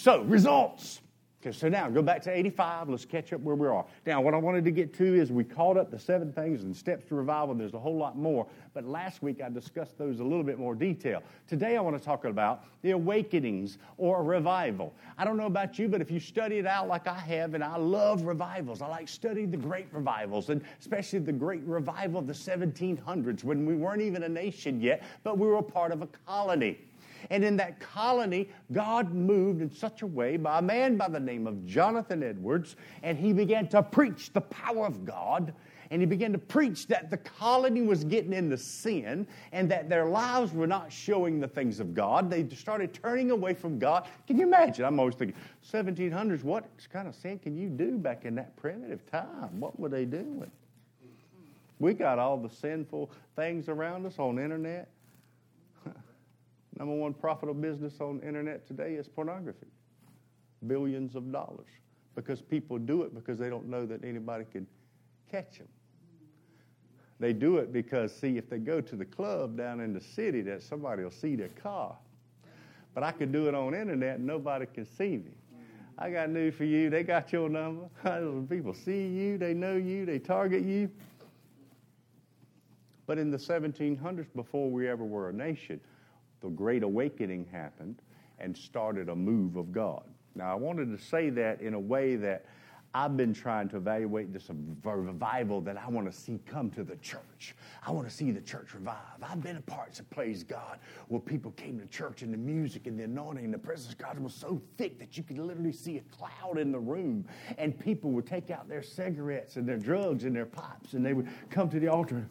[0.01, 0.99] So, results.
[1.43, 2.89] Okay, so now go back to 85.
[2.89, 3.85] Let's catch up where we are.
[4.07, 6.75] Now, what I wanted to get to is we caught up the seven things and
[6.75, 7.53] steps to revival.
[7.53, 10.73] There's a whole lot more, but last week I discussed those a little bit more
[10.73, 11.21] detail.
[11.47, 14.91] Today I want to talk about the awakenings or revival.
[15.19, 17.63] I don't know about you, but if you study it out like I have, and
[17.63, 22.25] I love revivals, I like studying the great revivals, and especially the great revival of
[22.25, 26.07] the 1700s when we weren't even a nation yet, but we were part of a
[26.25, 26.79] colony.
[27.29, 31.19] And in that colony, God moved in such a way by a man by the
[31.19, 35.53] name of Jonathan Edwards, and he began to preach the power of God.
[35.91, 40.05] And he began to preach that the colony was getting into sin and that their
[40.05, 42.29] lives were not showing the things of God.
[42.29, 44.07] They started turning away from God.
[44.25, 44.86] Can you imagine?
[44.86, 45.36] I'm always thinking,
[45.69, 49.60] 1700s, what kind of sin can you do back in that primitive time?
[49.60, 50.49] What were they doing?
[51.79, 54.88] We got all the sinful things around us on internet.
[56.81, 59.67] Number one profitable business on the internet today is pornography.
[60.65, 61.67] Billions of dollars.
[62.15, 64.65] Because people do it because they don't know that anybody can
[65.29, 65.67] catch them.
[67.19, 70.41] They do it because, see, if they go to the club down in the city,
[70.41, 71.95] that somebody will see their car.
[72.95, 75.35] But I can do it on internet and nobody can see me.
[75.99, 76.89] I got news for you.
[76.89, 77.89] They got your number.
[78.49, 80.89] People see you, they know you, they target you.
[83.05, 85.79] But in the 1700s, before we ever were a nation,
[86.41, 88.01] the Great Awakening happened
[88.39, 90.04] and started a move of God.
[90.36, 92.45] Now, I wanted to say that in a way that
[92.93, 94.49] I've been trying to evaluate this
[94.84, 97.56] revival that I want to see come to the church.
[97.88, 98.97] I want to see the church revive.
[99.23, 100.77] I've been a part of Praise God
[101.08, 103.97] where people came to church and the music and the anointing and the presence of
[103.97, 107.23] God was so thick that you could literally see a cloud in the room.
[107.58, 111.13] And people would take out their cigarettes and their drugs and their pipes and they
[111.13, 112.27] would come to the altar.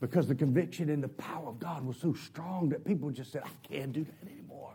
[0.00, 3.42] Because the conviction and the power of God was so strong that people just said,
[3.44, 4.74] I can't do that anymore.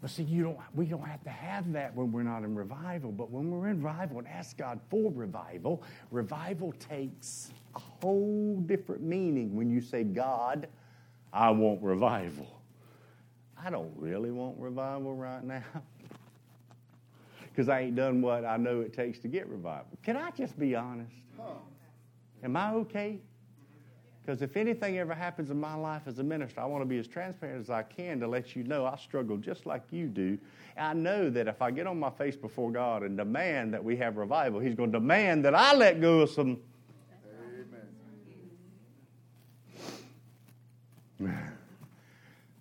[0.00, 3.10] But see, you don't, we don't have to have that when we're not in revival.
[3.10, 9.02] But when we're in revival and ask God for revival, revival takes a whole different
[9.02, 10.68] meaning when you say, God,
[11.32, 12.60] I want revival.
[13.58, 15.62] I don't really want revival right now
[17.48, 19.86] because I ain't done what I know it takes to get revival.
[20.02, 21.14] Can I just be honest?
[22.42, 23.20] Am I okay?
[24.24, 26.98] Because if anything ever happens in my life as a minister, I want to be
[26.98, 30.38] as transparent as I can to let you know I struggle just like you do.
[30.78, 33.96] I know that if I get on my face before God and demand that we
[33.98, 36.58] have revival, He's going to demand that I let go of some.
[41.20, 41.52] Amen.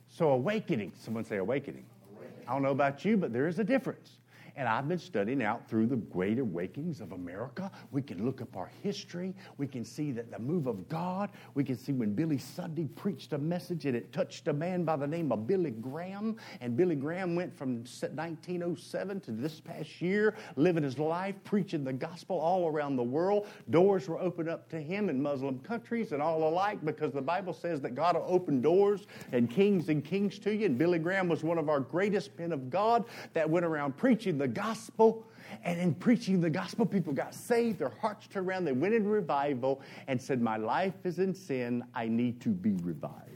[0.10, 0.92] So, awakening.
[1.00, 1.86] Someone say awakening.
[2.14, 2.46] awakening.
[2.48, 4.18] I don't know about you, but there is a difference.
[4.56, 7.72] And I've been studying out through the great awakenings of America.
[7.92, 9.34] We can look up our history.
[9.58, 11.32] We can see that the move of God.
[11.56, 14.96] We can see when Billy Sunday preached a message and it touched a man by
[14.96, 16.38] the name of Billy Graham.
[16.62, 21.94] And Billy Graham went from 1907 to this past year, living his life, preaching the
[21.94, 23.48] gospel all around the world.
[23.72, 27.54] Doors were opened up to him in Muslim countries and all alike because the Bible
[27.54, 30.68] says that God will open doors and kings and kings to you.
[30.68, 34.38] And Billy Graham was one of our greatest men of God that went around preaching
[34.38, 35.26] the gospel.
[35.64, 39.10] And in preaching the gospel, people got saved, their hearts turned around, they went into
[39.10, 43.30] revival and said, My life is in sin, I need to be revived.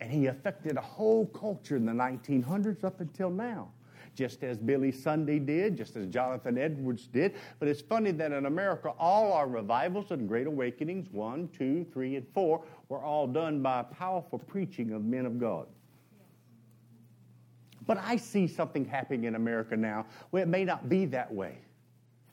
[0.00, 3.68] And he affected a whole culture in the 1900s up until now,
[4.16, 7.34] just as Billy Sunday did, just as Jonathan Edwards did.
[7.60, 12.16] But it's funny that in America, all our revivals and great awakenings, one, two, three,
[12.16, 15.66] and four, were all done by powerful preaching of men of God.
[17.86, 21.58] But I see something happening in America now where it may not be that way.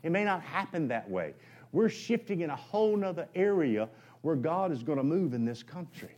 [0.04, 1.34] It may not happen that way.
[1.72, 3.90] We're shifting in a whole nother area
[4.22, 6.16] where God is going to move in this country.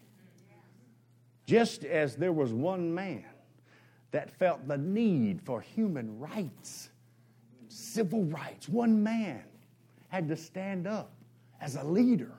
[1.45, 3.25] Just as there was one man
[4.11, 6.89] that felt the need for human rights,
[7.67, 9.43] civil rights, one man
[10.09, 11.11] had to stand up
[11.59, 12.31] as a leader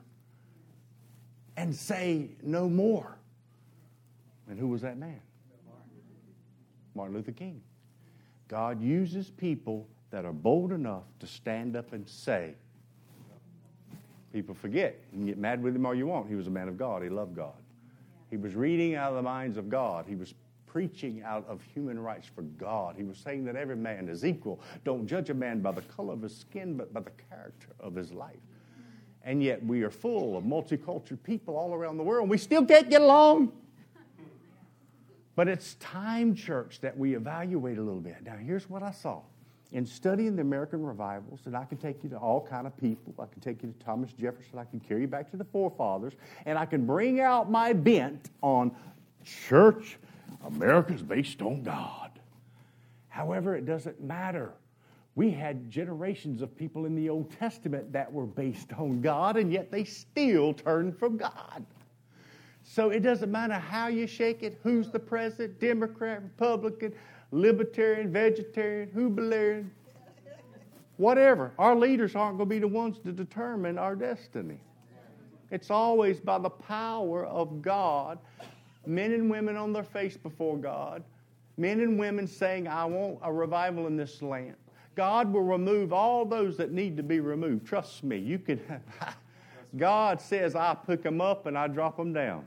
[1.57, 3.19] and say no more.
[4.49, 5.21] And who was that man?
[6.95, 7.61] Martin Luther King.
[8.49, 12.55] God uses people that are bold enough to stand up and say,
[14.33, 14.99] People forget.
[15.13, 16.29] You can get mad with him all you want.
[16.29, 17.03] He was a man of God.
[17.03, 17.53] He loved God.
[18.31, 20.07] He was reading out of the minds of God.
[20.09, 20.33] He was
[20.67, 22.95] preaching out of human rights for God.
[22.97, 24.59] He was saying that every man is equal.
[24.85, 27.95] Don't judge a man by the color of his skin, but by the character of
[27.95, 28.41] his life.
[29.23, 32.89] And yet we are full of multicultural people all around the world, we still can't
[32.89, 33.53] get along.
[35.35, 38.17] But it's time, church, that we evaluate a little bit.
[38.25, 39.21] Now, here's what I saw.
[39.73, 43.15] In studying the American revivals, and I can take you to all kind of people.
[43.19, 44.59] I can take you to Thomas Jefferson.
[44.59, 46.13] I can carry you back to the forefathers.
[46.45, 48.77] And I can bring out my bent on
[49.25, 49.97] church,
[50.45, 52.11] America's based on God.
[53.09, 54.53] However, it doesn't matter.
[55.15, 59.53] We had generations of people in the Old Testament that were based on God, and
[59.53, 61.65] yet they still turned from God.
[62.65, 66.93] So it doesn't matter how you shake it, who's the president, Democrat, Republican,
[67.33, 69.71] Libertarian, Vegetarian, Hubilarian,
[70.97, 71.53] whatever.
[71.59, 74.61] Our leaders aren't going to be the ones to determine our destiny.
[75.51, 78.19] It's always by the power of God,
[78.87, 81.03] men and women on their face before God,
[81.57, 84.55] men and women saying, I want a revival in this land.
[84.95, 87.67] God will remove all those that need to be removed.
[87.67, 88.61] Trust me, you can.
[89.77, 92.45] God says, I pick them up and I drop them down.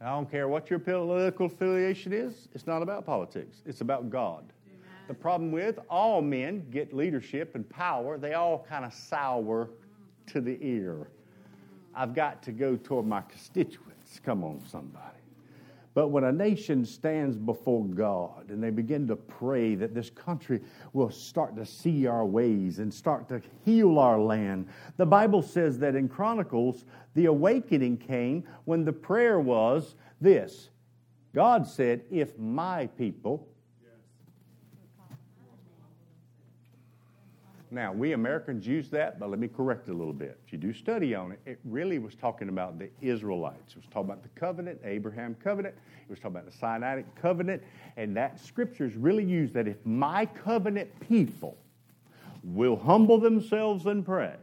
[0.00, 4.52] I don't care what your political affiliation is, it's not about politics, it's about God.
[4.66, 4.80] Amen.
[5.08, 9.70] The problem with all men get leadership and power, they all kind of sour
[10.26, 11.08] to the ear.
[11.94, 14.20] I've got to go toward my constituents.
[14.22, 15.15] Come on, somebody.
[15.96, 20.60] But when a nation stands before God and they begin to pray that this country
[20.92, 24.68] will start to see our ways and start to heal our land,
[24.98, 30.68] the Bible says that in Chronicles, the awakening came when the prayer was this.
[31.34, 33.48] God said, If my people,
[37.76, 40.40] Now, we Americans use that, but let me correct a little bit.
[40.46, 43.72] If you do study on it, it really was talking about the Israelites.
[43.72, 45.74] It was talking about the covenant, Abraham covenant.
[46.00, 47.62] It was talking about the Sinaitic covenant.
[47.98, 51.58] And that scripture is really used that if my covenant people
[52.42, 54.36] will humble themselves and pray,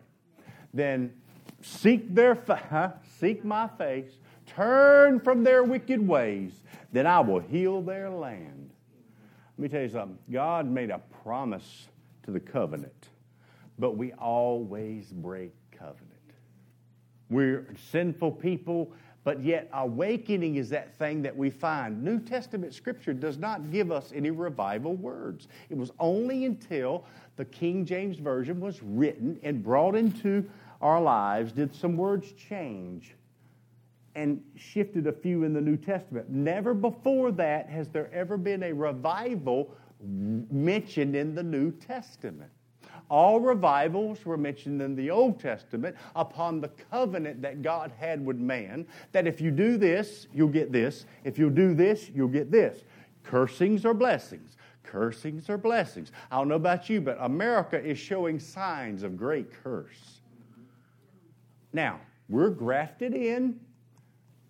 [0.71, 1.11] then
[1.59, 4.11] seek their fa- seek my face,
[4.45, 6.51] turn from their wicked ways,
[6.91, 8.69] then I will heal their land.
[9.57, 10.19] Let me tell you something.
[10.31, 11.87] God made a promise
[12.25, 13.09] to the covenant
[13.79, 16.09] but we always break covenant.
[17.29, 18.91] We're sinful people,
[19.23, 22.03] but yet awakening is that thing that we find.
[22.03, 25.47] New Testament scripture does not give us any revival words.
[25.69, 27.05] It was only until
[27.37, 30.47] the King James Version was written and brought into
[30.83, 33.15] our lives did some words change
[34.15, 36.29] and shifted a few in the New Testament.
[36.29, 42.51] Never before that has there ever been a revival mentioned in the New Testament.
[43.13, 48.37] All revivals were mentioned in the Old Testament upon the covenant that God had with
[48.37, 51.05] man, that if you do this, you'll get this.
[51.23, 52.83] If you do this, you'll get this.
[53.21, 54.57] Cursings or blessings.
[54.81, 56.11] Cursings or blessings.
[56.31, 60.21] I don't know about you, but America is showing signs of great curse.
[61.71, 61.99] Now,
[62.29, 63.59] we're grafted in.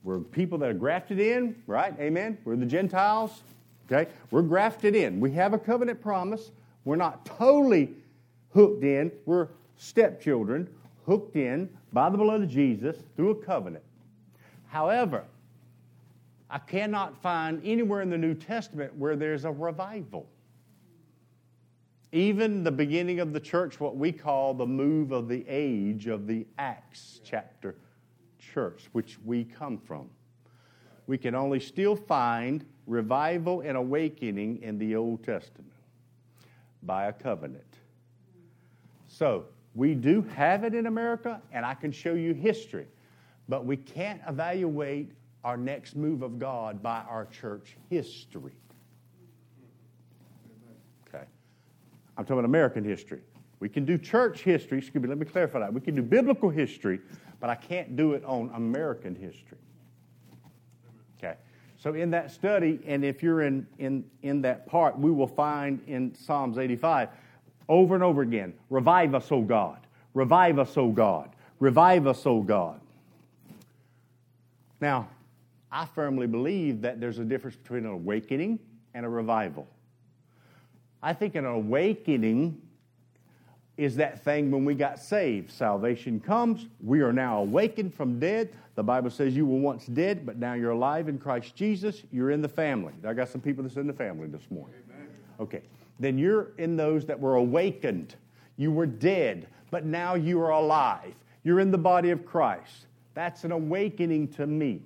[0.04, 1.94] We're people that are grafted in, right?
[2.00, 2.38] Amen.
[2.46, 3.44] We're the Gentiles.
[3.92, 4.10] Okay?
[4.32, 5.20] We're grafted in.
[5.20, 6.52] We have a covenant promise.
[6.86, 7.96] We're not totally
[8.54, 9.12] hooked in.
[9.26, 9.48] We're
[9.78, 10.70] stepchildren,
[11.06, 13.84] hooked in by the blood of Jesus through a covenant.
[14.68, 15.26] However,
[16.50, 20.28] I cannot find anywhere in the New Testament where there's a revival.
[22.12, 26.28] Even the beginning of the church, what we call the move of the age of
[26.28, 27.76] the Acts chapter
[28.40, 30.10] church, which we come from.
[31.08, 35.74] We can only still find revival and awakening in the Old Testament
[36.84, 37.73] by a covenant.
[39.14, 39.46] So
[39.76, 42.88] we do have it in America, and I can show you history,
[43.48, 45.12] but we can't evaluate
[45.44, 48.54] our next move of God by our church history.
[51.08, 51.26] Okay.
[52.18, 53.22] I'm talking about American history.
[53.60, 54.80] We can do church history.
[54.80, 55.72] Excuse me, let me clarify that.
[55.72, 57.00] We can do biblical history,
[57.40, 59.60] but I can't do it on American history.
[61.20, 61.36] Okay.
[61.78, 65.82] So in that study, and if you're in, in, in that part, we will find
[65.86, 67.10] in Psalms 85
[67.70, 68.54] over and over again.
[68.70, 69.80] Revive us, O God.
[70.14, 71.30] Revive us, O God.
[71.60, 72.80] Revive us, O God.
[74.82, 75.08] Now,
[75.72, 78.60] I firmly believe that there's a difference between an awakening
[78.94, 79.68] and a revival.
[81.02, 82.62] I think an awakening
[83.76, 85.52] is that thing when we got saved.
[85.52, 86.68] Salvation comes.
[86.84, 88.54] We are now awakened from dead.
[88.76, 92.04] The Bible says you were once dead, but now you're alive in Christ Jesus.
[92.12, 92.94] You're in the family.
[93.08, 94.76] I got some people that's in the family this morning.
[94.90, 95.10] Amen.
[95.40, 95.62] Okay
[96.00, 98.16] then you're in those that were awakened.
[98.58, 101.14] You were dead, but now you are alive.
[101.44, 102.88] You're in the body of Christ.
[103.14, 104.82] That's an awakening to me.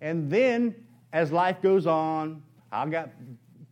[0.00, 0.74] And then,
[1.12, 3.10] as life goes on, I got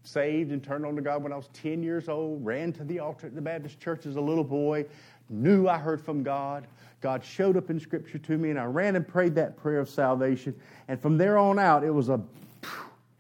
[0.05, 2.99] saved and turned on to God when I was 10 years old, ran to the
[2.99, 4.87] altar at the Baptist church as a little boy,
[5.29, 6.67] knew I heard from God.
[7.01, 9.89] God showed up in Scripture to me, and I ran and prayed that prayer of
[9.89, 10.55] salvation.
[10.89, 12.21] And from there on out, it was a,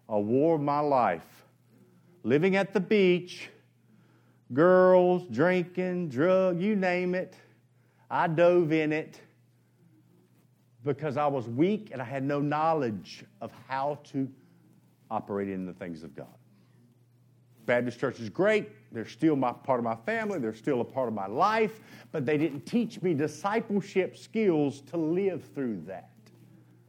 [0.09, 1.32] a war of my life
[2.23, 3.51] living at the beach,
[4.53, 7.35] girls, drinking, drug, you name it.
[8.11, 9.21] I dove in it
[10.85, 14.29] because I was weak and I had no knowledge of how to
[15.11, 16.27] operate in the things of God.
[17.65, 18.71] Baptist church is great.
[18.93, 20.39] They're still my part of my family.
[20.39, 24.97] They're still a part of my life, but they didn't teach me discipleship skills to
[24.97, 26.11] live through that.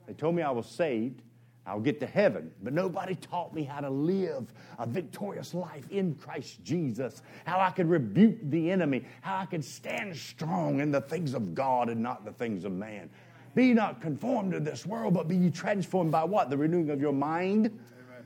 [0.07, 1.21] They told me I was saved.
[1.66, 2.51] I'll get to heaven.
[2.61, 7.70] But nobody taught me how to live a victorious life in Christ Jesus, how I
[7.70, 12.01] could rebuke the enemy, how I could stand strong in the things of God and
[12.01, 13.09] not the things of man.
[13.55, 16.49] Be not conformed to this world, but be ye transformed by what?
[16.49, 17.68] The renewing of your mind.
[17.68, 18.26] Amen.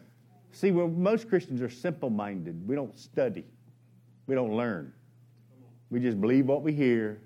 [0.51, 2.67] See, well, most Christians are simple minded.
[2.67, 3.45] We don't study,
[4.25, 4.93] we don't learn.
[5.89, 7.21] We just believe what we hear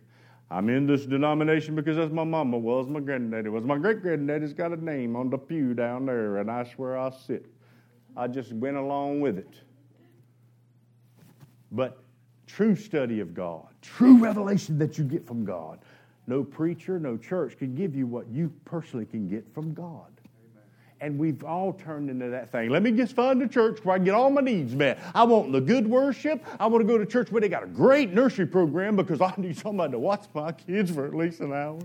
[0.52, 3.64] I'm in this denomination because that's my mama was, my granddaddy was.
[3.64, 7.18] My great granddaddy's got a name on the pew down there, and I swear I'll
[7.18, 7.46] sit.
[8.18, 9.54] I just went along with it.
[11.72, 12.04] But
[12.48, 15.80] true study of God, true revelation that you get from God,
[16.28, 20.12] no preacher, no church can give you what you personally can get from God
[21.02, 22.70] and we've all turned into that thing.
[22.70, 25.00] Let me just find a church where I can get all my needs met.
[25.16, 26.46] I want the good worship.
[26.60, 29.34] I want to go to church where they got a great nursery program because I
[29.38, 31.80] need somebody to watch my kids for at least an hour.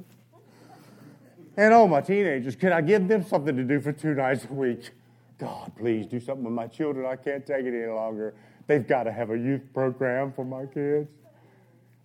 [1.56, 4.52] And oh, my teenagers, can I give them something to do for two nights a
[4.52, 4.90] week?
[5.38, 7.06] God, please do something with my children.
[7.06, 8.34] I can't take it any longer.
[8.66, 11.08] They've got to have a youth program for my kids.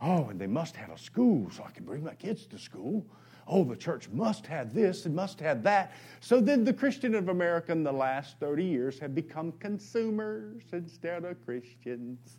[0.01, 3.05] Oh, and they must have a school so I can bring my kids to school.
[3.53, 5.91] Oh, the church must have this and must have that.
[6.21, 11.25] So then the Christian of America in the last 30 years have become consumers instead
[11.25, 12.37] of Christians.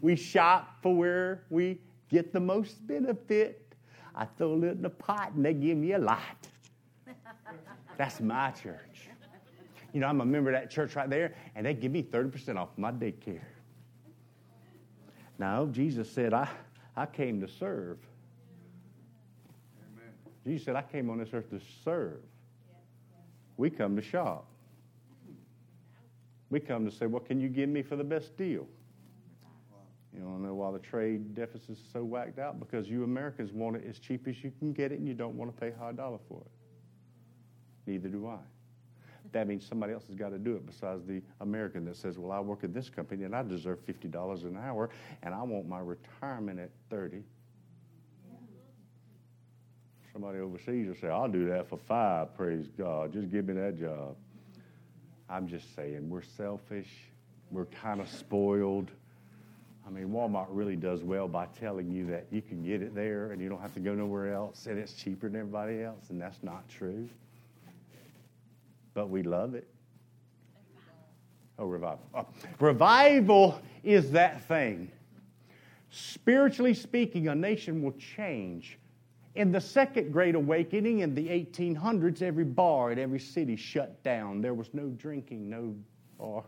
[0.00, 3.72] We shop for where we get the most benefit.
[4.16, 6.48] I throw it in the pot and they give me a lot.
[7.96, 9.08] That's my church.
[9.92, 12.56] You know, I'm a member of that church right there, and they give me 30%
[12.56, 13.44] off my daycare.
[15.38, 16.48] Now, Jesus said, I,
[16.96, 17.98] I came to serve.
[20.46, 22.20] Jesus said, I came on this earth to serve.
[23.56, 24.46] We come to shop.
[26.50, 28.66] We come to say, What can you give me for the best deal?
[30.14, 32.60] You don't know why the trade deficit is so whacked out?
[32.60, 35.34] Because you Americans want it as cheap as you can get it and you don't
[35.34, 36.50] want to pay high dollar for it.
[37.86, 38.38] Neither do I.
[39.32, 42.30] That means somebody else has got to do it besides the American that says, Well,
[42.30, 44.90] I work at this company and I deserve $50 an hour
[45.24, 47.24] and I want my retirement at 30
[50.16, 53.12] Somebody overseas will say, I'll do that for five, praise God.
[53.12, 54.16] Just give me that job.
[55.28, 56.88] I'm just saying, we're selfish.
[57.50, 58.90] We're kind of spoiled.
[59.86, 63.32] I mean, Walmart really does well by telling you that you can get it there
[63.32, 66.18] and you don't have to go nowhere else and it's cheaper than everybody else, and
[66.18, 67.06] that's not true.
[68.94, 69.68] But we love it.
[71.58, 72.00] Oh, revival.
[72.14, 72.26] Oh,
[72.58, 74.90] revival is that thing.
[75.90, 78.78] Spiritually speaking, a nation will change.
[79.36, 84.40] In the Second Great Awakening in the 1800s, every bar in every city shut down.
[84.40, 85.74] There was no drinking, no
[86.18, 86.42] bar.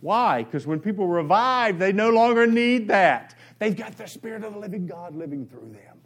[0.00, 0.42] Why?
[0.42, 3.36] Because when people revive, they no longer need that.
[3.58, 5.98] They've got the Spirit of the living God living through them.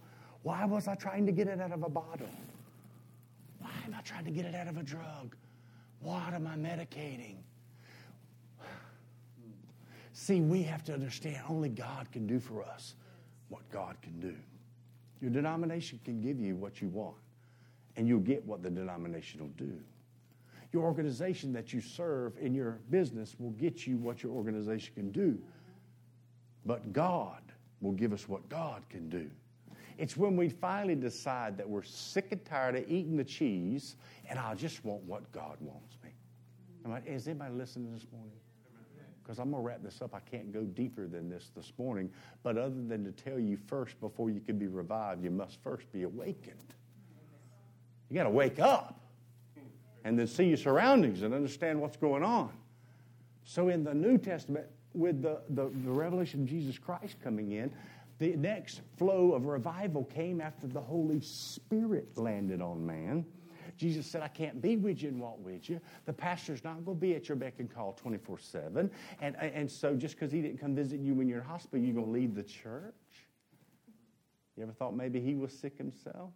[0.42, 2.28] Why was I trying to get it out of a bottle?
[3.58, 5.34] Why am I trying to get it out of a drug?
[6.00, 7.36] What am I medicating?
[10.12, 12.94] See, we have to understand only God can do for us
[13.48, 14.34] what God can do.
[15.20, 17.16] Your denomination can give you what you want,
[17.96, 19.78] and you'll get what the denomination will do.
[20.72, 25.10] Your organization that you serve in your business will get you what your organization can
[25.10, 25.38] do.
[26.66, 27.40] But God
[27.80, 29.30] will give us what God can do.
[29.96, 33.96] It's when we finally decide that we're sick and tired of eating the cheese
[34.28, 36.10] and I just want what God wants me.
[37.06, 38.32] Is anybody listening this morning?
[39.28, 40.14] Because I'm going to wrap this up.
[40.14, 42.08] I can't go deeper than this this morning.
[42.42, 45.92] But other than to tell you first, before you can be revived, you must first
[45.92, 46.72] be awakened.
[48.08, 48.98] You got to wake up
[50.02, 52.54] and then see your surroundings and understand what's going on.
[53.44, 54.64] So in the New Testament,
[54.94, 57.70] with the, the, the revelation of Jesus Christ coming in,
[58.18, 63.26] the next flow of revival came after the Holy Spirit landed on man.
[63.78, 65.80] Jesus said, I can't be with you and walk with you.
[66.04, 68.90] The pastor's not going to be at your beck and call 24 7.
[69.20, 71.94] And, and so just because he didn't come visit you when you're in hospital, you're
[71.94, 72.94] going to leave the church?
[74.56, 76.30] You ever thought maybe he was sick himself?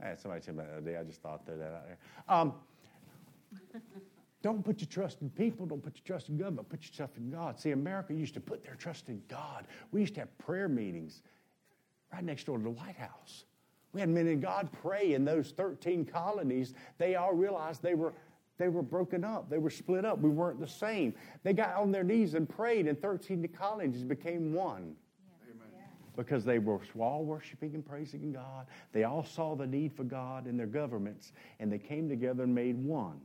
[0.00, 0.96] I had somebody tell me the other day.
[0.96, 1.98] I just thought that out there.
[2.28, 2.54] Um,
[4.40, 5.66] don't put your trust in people.
[5.66, 7.58] Don't put your trust in but put yourself in God.
[7.58, 9.66] See, America used to put their trust in God.
[9.90, 11.22] We used to have prayer meetings
[12.12, 13.44] right next door to the White House.
[13.92, 16.74] We had men in God pray in those 13 colonies.
[16.98, 18.14] They all realized they were,
[18.58, 19.50] they were broken up.
[19.50, 20.20] They were split up.
[20.20, 21.14] We weren't the same.
[21.42, 24.94] They got on their knees and prayed, and 13 colonies became one
[26.16, 28.66] because they were all worshiping and praising God.
[28.92, 32.54] They all saw the need for God in their governments, and they came together and
[32.54, 33.20] made one.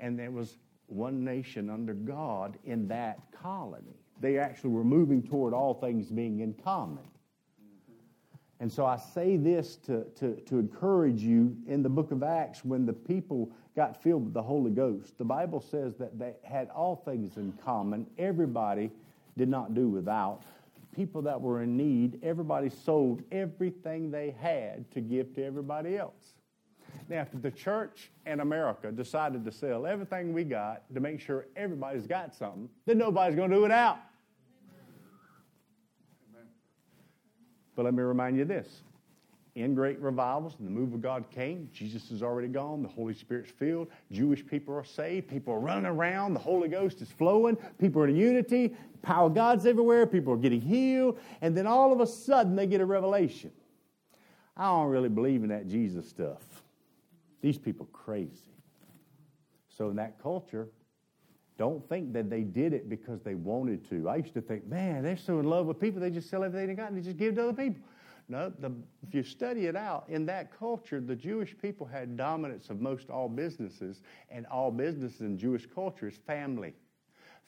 [0.00, 4.00] And there was one nation under God in that colony.
[4.20, 7.04] They actually were moving toward all things being in common.
[8.60, 12.64] And so I say this to, to, to encourage you in the book of Acts
[12.64, 15.16] when the people got filled with the Holy Ghost.
[15.16, 18.06] The Bible says that they had all things in common.
[18.18, 18.90] Everybody
[19.36, 20.42] did not do without
[20.98, 26.34] people that were in need, everybody sold everything they had to give to everybody else.
[27.08, 31.46] Now, if the church in America decided to sell everything we got to make sure
[31.56, 33.98] everybody's got something, then nobody's going to do it out.
[37.78, 38.82] But let me remind you this
[39.54, 41.70] in great revivals, and the move of God came.
[41.72, 42.82] Jesus is already gone.
[42.82, 43.86] The Holy Spirit's filled.
[44.10, 45.28] Jewish people are saved.
[45.28, 46.34] People are running around.
[46.34, 47.56] The Holy Ghost is flowing.
[47.78, 48.74] People are in unity.
[49.02, 50.08] Power of God's everywhere.
[50.08, 51.20] People are getting healed.
[51.40, 53.52] And then all of a sudden, they get a revelation.
[54.56, 56.42] I don't really believe in that Jesus stuff.
[57.42, 58.56] These people crazy.
[59.68, 60.66] So in that culture,
[61.58, 64.08] don't think that they did it because they wanted to.
[64.08, 66.68] I used to think, man, they're so in love with people, they just sell everything
[66.68, 67.82] they got and they just give to other people.
[68.30, 68.70] No, the,
[69.06, 73.08] if you study it out, in that culture, the Jewish people had dominance of most
[73.08, 76.74] all businesses, and all businesses in Jewish culture is family.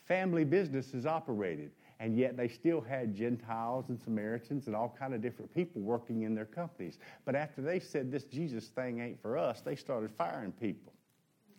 [0.06, 1.70] Family businesses operated.
[2.00, 6.22] and yet they still had Gentiles and Samaritans and all kind of different people working
[6.22, 6.98] in their companies.
[7.26, 10.94] But after they said this Jesus thing ain't for us, they started firing people,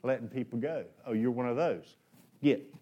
[0.03, 0.83] letting people go.
[1.05, 1.95] Oh, you're one of those.
[2.41, 2.73] Get.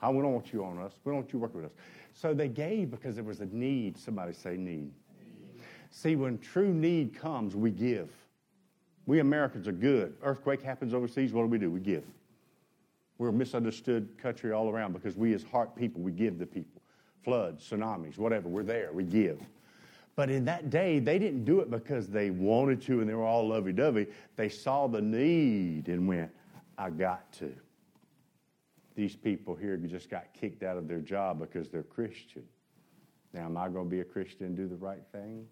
[0.00, 0.92] I we don't want you on us.
[1.04, 1.76] We don't want you working with us.
[2.14, 3.96] So they gave because there was a need.
[3.96, 4.92] Somebody say need.
[5.90, 8.10] See, when true need comes, we give.
[9.06, 10.14] We Americans are good.
[10.22, 11.70] Earthquake happens overseas, what do we do?
[11.70, 12.04] We give.
[13.18, 16.82] We're a misunderstood country all around because we, as heart people, we give to people.
[17.22, 19.38] Floods, tsunamis, whatever, we're there, we give.
[20.16, 23.24] But in that day, they didn't do it because they wanted to and they were
[23.24, 24.06] all lovey dovey.
[24.36, 26.30] They saw the need and went,
[26.76, 27.52] I got to.
[28.94, 32.44] These people here just got kicked out of their job because they're Christian.
[33.32, 35.46] Now, am I going to be a Christian and do the right thing?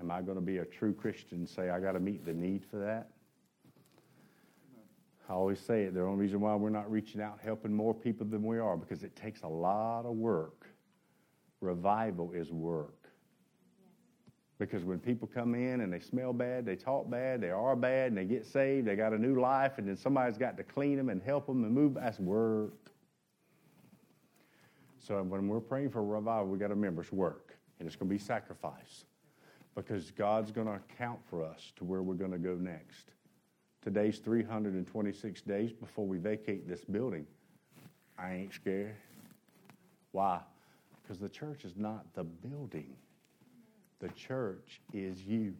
[0.00, 2.32] Am I going to be a true Christian and say, I got to meet the
[2.32, 3.10] need for that?
[5.28, 5.94] I always say it.
[5.94, 9.02] The only reason why we're not reaching out helping more people than we are because
[9.02, 10.66] it takes a lot of work.
[11.60, 12.97] Revival is work.
[14.58, 18.08] Because when people come in and they smell bad, they talk bad, they are bad,
[18.08, 20.96] and they get saved, they got a new life, and then somebody's got to clean
[20.96, 22.90] them and help them and move, that's work.
[24.98, 28.08] So when we're praying for revival, we got to remember it's work, and it's going
[28.08, 29.04] to be sacrifice
[29.76, 33.12] because God's going to account for us to where we're going to go next.
[33.80, 37.24] Today's 326 days before we vacate this building.
[38.18, 38.96] I ain't scared.
[40.10, 40.40] Why?
[41.00, 42.96] Because the church is not the building,
[44.00, 45.54] the church is you.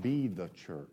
[0.00, 0.88] Be the church.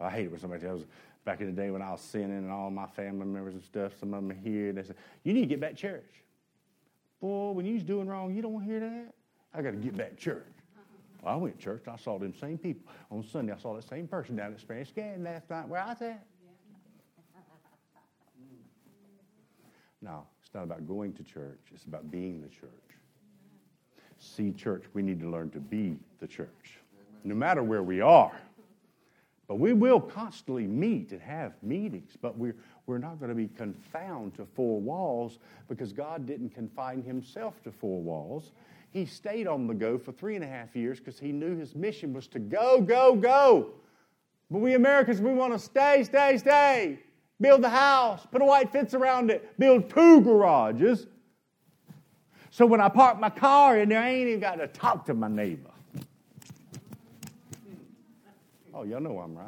[0.00, 0.84] I hate it when somebody tells
[1.24, 3.92] back in the day when I was sinning and all my family members and stuff,
[3.98, 6.12] some of them are here, they say, You need to get back to church.
[7.20, 9.14] Boy, when you's doing wrong, you don't hear that?
[9.54, 10.46] I got to get back to church.
[11.22, 11.84] Well, I went to church.
[11.86, 12.90] I saw them same people.
[13.10, 15.88] On Sunday, I saw that same person down at Spanish Scan last night where I
[15.88, 16.26] was at.
[20.04, 21.60] No, it's not about going to church.
[21.72, 22.91] It's about being the church.
[24.22, 26.78] See, church, we need to learn to be the church,
[27.24, 28.32] no matter where we are.
[29.48, 32.54] But we will constantly meet and have meetings, but we're,
[32.86, 37.72] we're not going to be confounded to four walls because God didn't confine himself to
[37.72, 38.52] four walls.
[38.92, 41.74] He stayed on the go for three and a half years because he knew his
[41.74, 43.72] mission was to go, go, go.
[44.52, 47.00] But we Americans, we want to stay, stay, stay.
[47.40, 51.08] Build the house, put a white fence around it, build two garages.
[52.52, 55.14] So when I park my car in there, I ain't even got to talk to
[55.14, 55.70] my neighbor.
[58.74, 59.46] Oh, y'all know I'm right.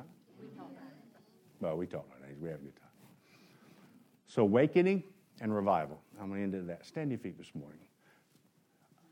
[1.61, 2.39] Well, we talk nowadays.
[2.41, 2.89] We have a good time.
[4.27, 5.03] So, awakening
[5.43, 6.01] and revival.
[6.19, 6.87] I'm going to end that.
[6.87, 7.79] Stand your feet this morning.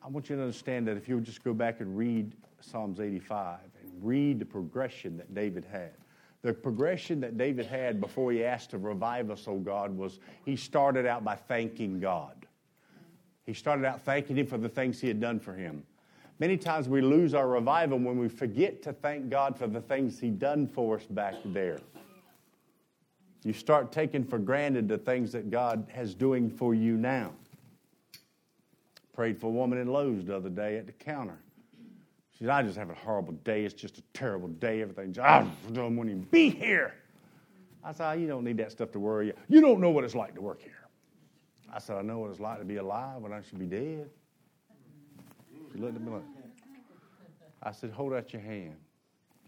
[0.03, 2.99] I want you to understand that if you would just go back and read Psalms
[2.99, 5.93] 85 and read the progression that David had.
[6.41, 10.57] The progression that David had before he asked to revive us, oh God, was he
[10.57, 12.42] started out by thanking God.
[13.45, 15.85] He started out thanking Him for the things He had done for him.
[16.39, 20.19] Many times we lose our revival when we forget to thank God for the things
[20.19, 21.79] He done for us back there.
[23.45, 27.33] You start taking for granted the things that God has doing for you now.
[29.15, 31.39] Prayed for a woman in Lowe's the other day at the counter.
[32.33, 33.65] She said, I just have a horrible day.
[33.65, 34.81] It's just a terrible day.
[34.81, 36.95] Everything, I don't want to be here.
[37.85, 39.35] I said, You don't need that stuff to worry you.
[39.49, 40.82] You don't know what it's like to work here.
[41.73, 44.11] I said, I know what it's like to be alive when I should be dead.
[45.73, 46.23] She looked at me like,
[47.63, 48.77] I said, Hold out your hand.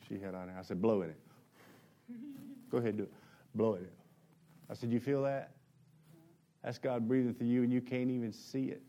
[0.08, 0.54] She on it.
[0.58, 1.20] I said, Blow in it.
[2.70, 3.12] Go ahead, do it.
[3.54, 3.92] Blow it.
[4.70, 5.50] I said, You feel that?
[6.62, 8.82] That's God breathing through you, and you can't even see it.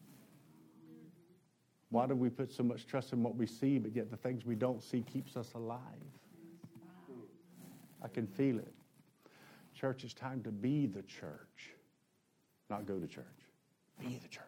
[1.90, 4.46] Why do we put so much trust in what we see, but yet the things
[4.46, 5.82] we don't see keeps us alive?
[8.02, 8.74] I can feel it.
[9.74, 11.75] Church, it's time to be the church,
[12.70, 13.26] not go to church.
[14.00, 14.44] Be the church.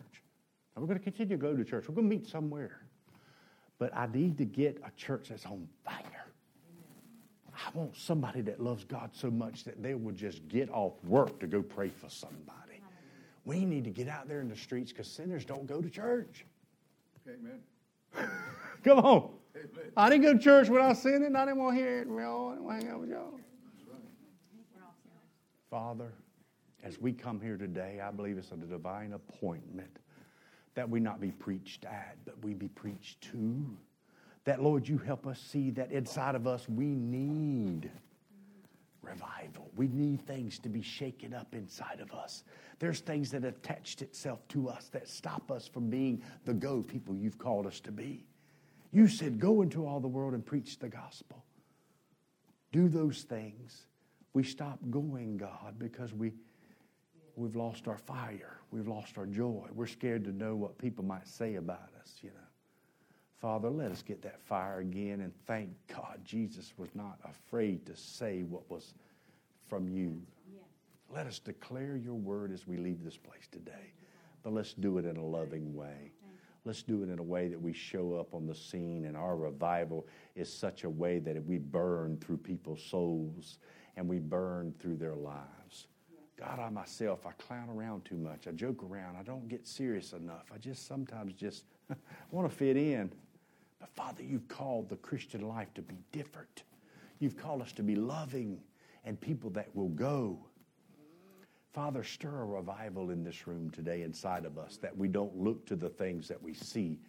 [0.76, 1.86] And we're going to continue to go to church.
[1.88, 2.82] We're going to meet somewhere.
[3.80, 6.26] But I need to get a church that's on fire.
[7.53, 11.39] I want somebody that loves God so much that they will just get off work
[11.39, 12.53] to go pray for somebody.
[13.45, 16.45] We need to get out there in the streets because sinners don't go to church.
[17.28, 17.61] Amen.
[18.84, 19.30] Come on.
[19.55, 19.91] Amen.
[19.95, 21.36] I didn't go to church when I was sinning.
[21.36, 22.07] I didn't want to hear it.
[22.07, 22.49] Y'all.
[22.49, 23.39] I didn't want to hang out with y'all.
[25.70, 26.13] Father,
[26.88, 29.99] as we come here today, I believe it's a divine appointment
[30.73, 33.77] that we not be preached at, but we be preached to.
[34.45, 37.91] That, Lord, you help us see that inside of us we need
[39.01, 39.69] revival.
[39.75, 42.45] We need things to be shaken up inside of us.
[42.79, 47.15] There's things that attached itself to us that stop us from being the go people
[47.15, 48.25] you've called us to be.
[48.93, 51.43] You said, Go into all the world and preach the gospel.
[52.71, 53.88] Do those things.
[54.33, 56.31] We stop going, God, because we
[57.38, 58.59] we've lost our fire.
[58.71, 59.67] We've lost our joy.
[59.73, 62.35] We're scared to know what people might say about us, you know.
[63.39, 67.95] Father, let us get that fire again and thank God Jesus was not afraid to
[67.95, 68.95] say what was
[69.69, 70.19] from you.
[71.13, 73.93] Let us declare your word as we leave this place today.
[74.43, 76.11] But let's do it in a loving way.
[76.65, 79.38] Let's do it in a way that we show up on the scene, and our
[79.38, 83.59] revival is such a way that we burn through people's souls
[83.95, 85.57] and we burn through their lives.
[86.38, 88.47] God, I myself, I clown around too much.
[88.47, 89.15] I joke around.
[89.15, 90.45] I don't get serious enough.
[90.53, 91.63] I just sometimes just
[92.31, 93.11] want to fit in.
[93.79, 96.63] But Father, you've called the Christian life to be different.
[97.19, 98.59] You've called us to be loving
[99.03, 100.38] and people that will go.
[101.73, 105.65] Father, stir a revival in this room today inside of us that we don't look
[105.67, 106.99] to the things that we see,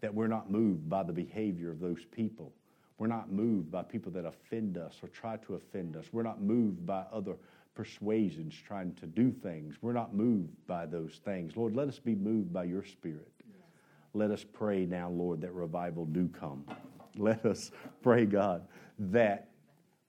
[0.00, 2.52] that we're not moved by the behavior of those people.
[2.98, 6.06] We're not moved by people that offend us or try to offend us.
[6.12, 7.36] We're not moved by other
[7.74, 9.76] persuasions trying to do things.
[9.80, 11.56] We're not moved by those things.
[11.56, 13.30] Lord, let us be moved by your spirit.
[14.12, 16.64] Let us pray now, Lord, that revival do come.
[17.16, 17.72] Let us
[18.02, 18.66] pray, God,
[18.98, 19.48] that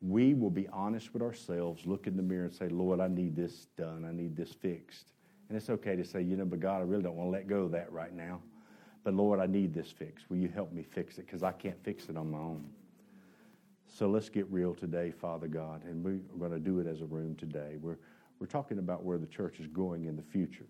[0.02, 3.36] we will be honest with ourselves, look in the mirror and say, Lord, I need
[3.36, 4.06] this done.
[4.08, 5.14] I need this fixed.
[5.50, 7.48] And it's okay to say, you know, but God, I really don't want to let
[7.48, 8.42] go of that right now.
[9.04, 10.30] But Lord, I need this fixed.
[10.30, 11.26] Will you help me fix it?
[11.26, 12.66] Because I can't fix it on my own.
[13.98, 17.06] So let's get real today, Father God, and we're going to do it as a
[17.06, 17.78] room today.
[17.80, 17.96] We're,
[18.40, 20.66] we're talking about where the church is going in the future.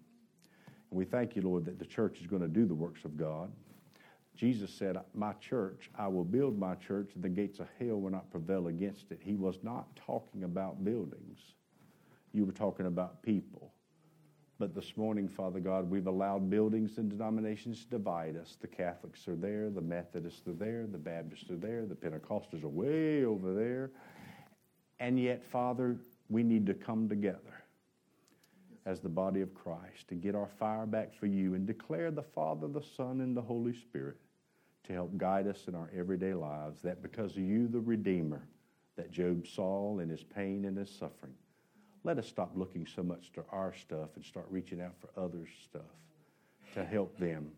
[0.92, 3.18] And we thank you, Lord, that the church is going to do the works of
[3.18, 3.52] God.
[4.36, 8.12] Jesus said, My church, I will build my church, and the gates of hell will
[8.12, 9.20] not prevail against it.
[9.24, 11.40] He was not talking about buildings,
[12.32, 13.65] you were talking about people.
[14.58, 18.58] But this morning, Father God, we've allowed buildings and denominations to divide us.
[18.62, 22.70] The Catholics are there, the Methodists are there, the Baptists are there, the Pentecostals are
[22.70, 23.92] way over there.
[25.02, 25.98] And yet, Father,
[26.30, 27.64] we need to come together
[28.86, 32.24] as the body of Christ to get our fire back for you and declare the
[32.24, 34.18] Father, the Son, and the Holy Spirit
[34.86, 36.82] to help guide us in our everyday lives.
[36.82, 38.48] That because of you, the Redeemer,
[38.96, 41.34] that Job saw in his pain and his suffering,
[42.06, 45.50] let us stop looking so much to our stuff and start reaching out for others'
[45.64, 45.82] stuff
[46.76, 47.52] to help them.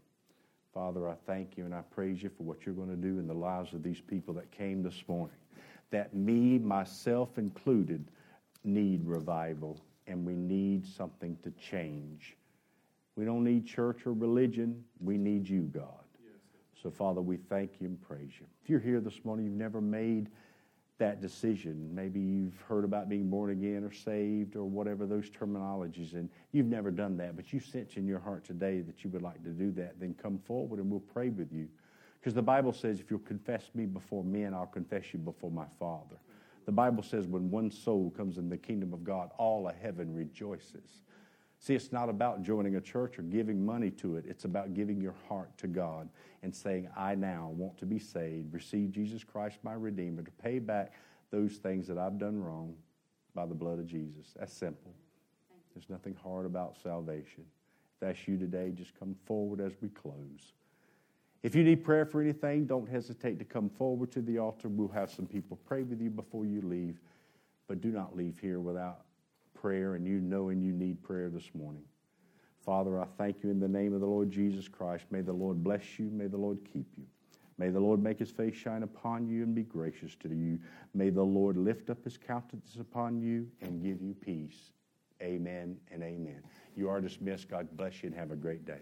[0.74, 3.28] Father, I thank you and I praise you for what you're going to do in
[3.28, 5.36] the lives of these people that came this morning.
[5.92, 8.06] That me, myself included,
[8.64, 12.38] need revival and we need something to change.
[13.18, 14.82] We don't need church or religion.
[15.02, 16.06] We need you, God.
[16.82, 18.46] So, Father, we thank you and praise you.
[18.64, 20.30] If you're here this morning, you've never made
[20.98, 21.90] that decision.
[21.94, 26.68] Maybe you've heard about being born again or saved or whatever those terminologies, and you've
[26.68, 29.50] never done that, but you sense in your heart today that you would like to
[29.50, 31.68] do that, then come forward and we'll pray with you.
[32.20, 35.68] Because the Bible says, if you'll confess me before men, I'll confess you before my
[35.80, 36.18] Father.
[36.66, 40.14] The Bible says when one soul comes in the kingdom of God, all of heaven
[40.14, 41.02] rejoices.
[41.60, 44.26] See, it's not about joining a church or giving money to it.
[44.28, 46.08] It's about giving your heart to God
[46.44, 50.60] and saying, I now want to be saved, receive Jesus Christ, my Redeemer, to pay
[50.60, 50.94] back
[51.32, 52.76] those things that I've done wrong
[53.34, 54.34] by the blood of Jesus.
[54.40, 54.94] That's simple.
[55.74, 57.44] There's nothing hard about salvation.
[57.94, 60.54] If that's you today, just come forward as we close.
[61.44, 64.70] If you need prayer for anything, don't hesitate to come forward to the altar.
[64.70, 67.00] We'll have some people pray with you before you leave.
[67.68, 69.02] But do not leave here without
[69.62, 71.84] prayer and you knowing you need prayer this morning.
[72.66, 75.06] Father, I thank you in the name of the Lord Jesus Christ.
[75.10, 76.10] May the Lord bless you.
[76.12, 77.06] May the Lord keep you.
[77.58, 80.60] May the Lord make his face shine upon you and be gracious to you.
[80.94, 84.72] May the Lord lift up his countenance upon you and give you peace.
[85.22, 86.44] Amen and amen.
[86.76, 87.50] You are dismissed.
[87.50, 88.82] God bless you and have a great day.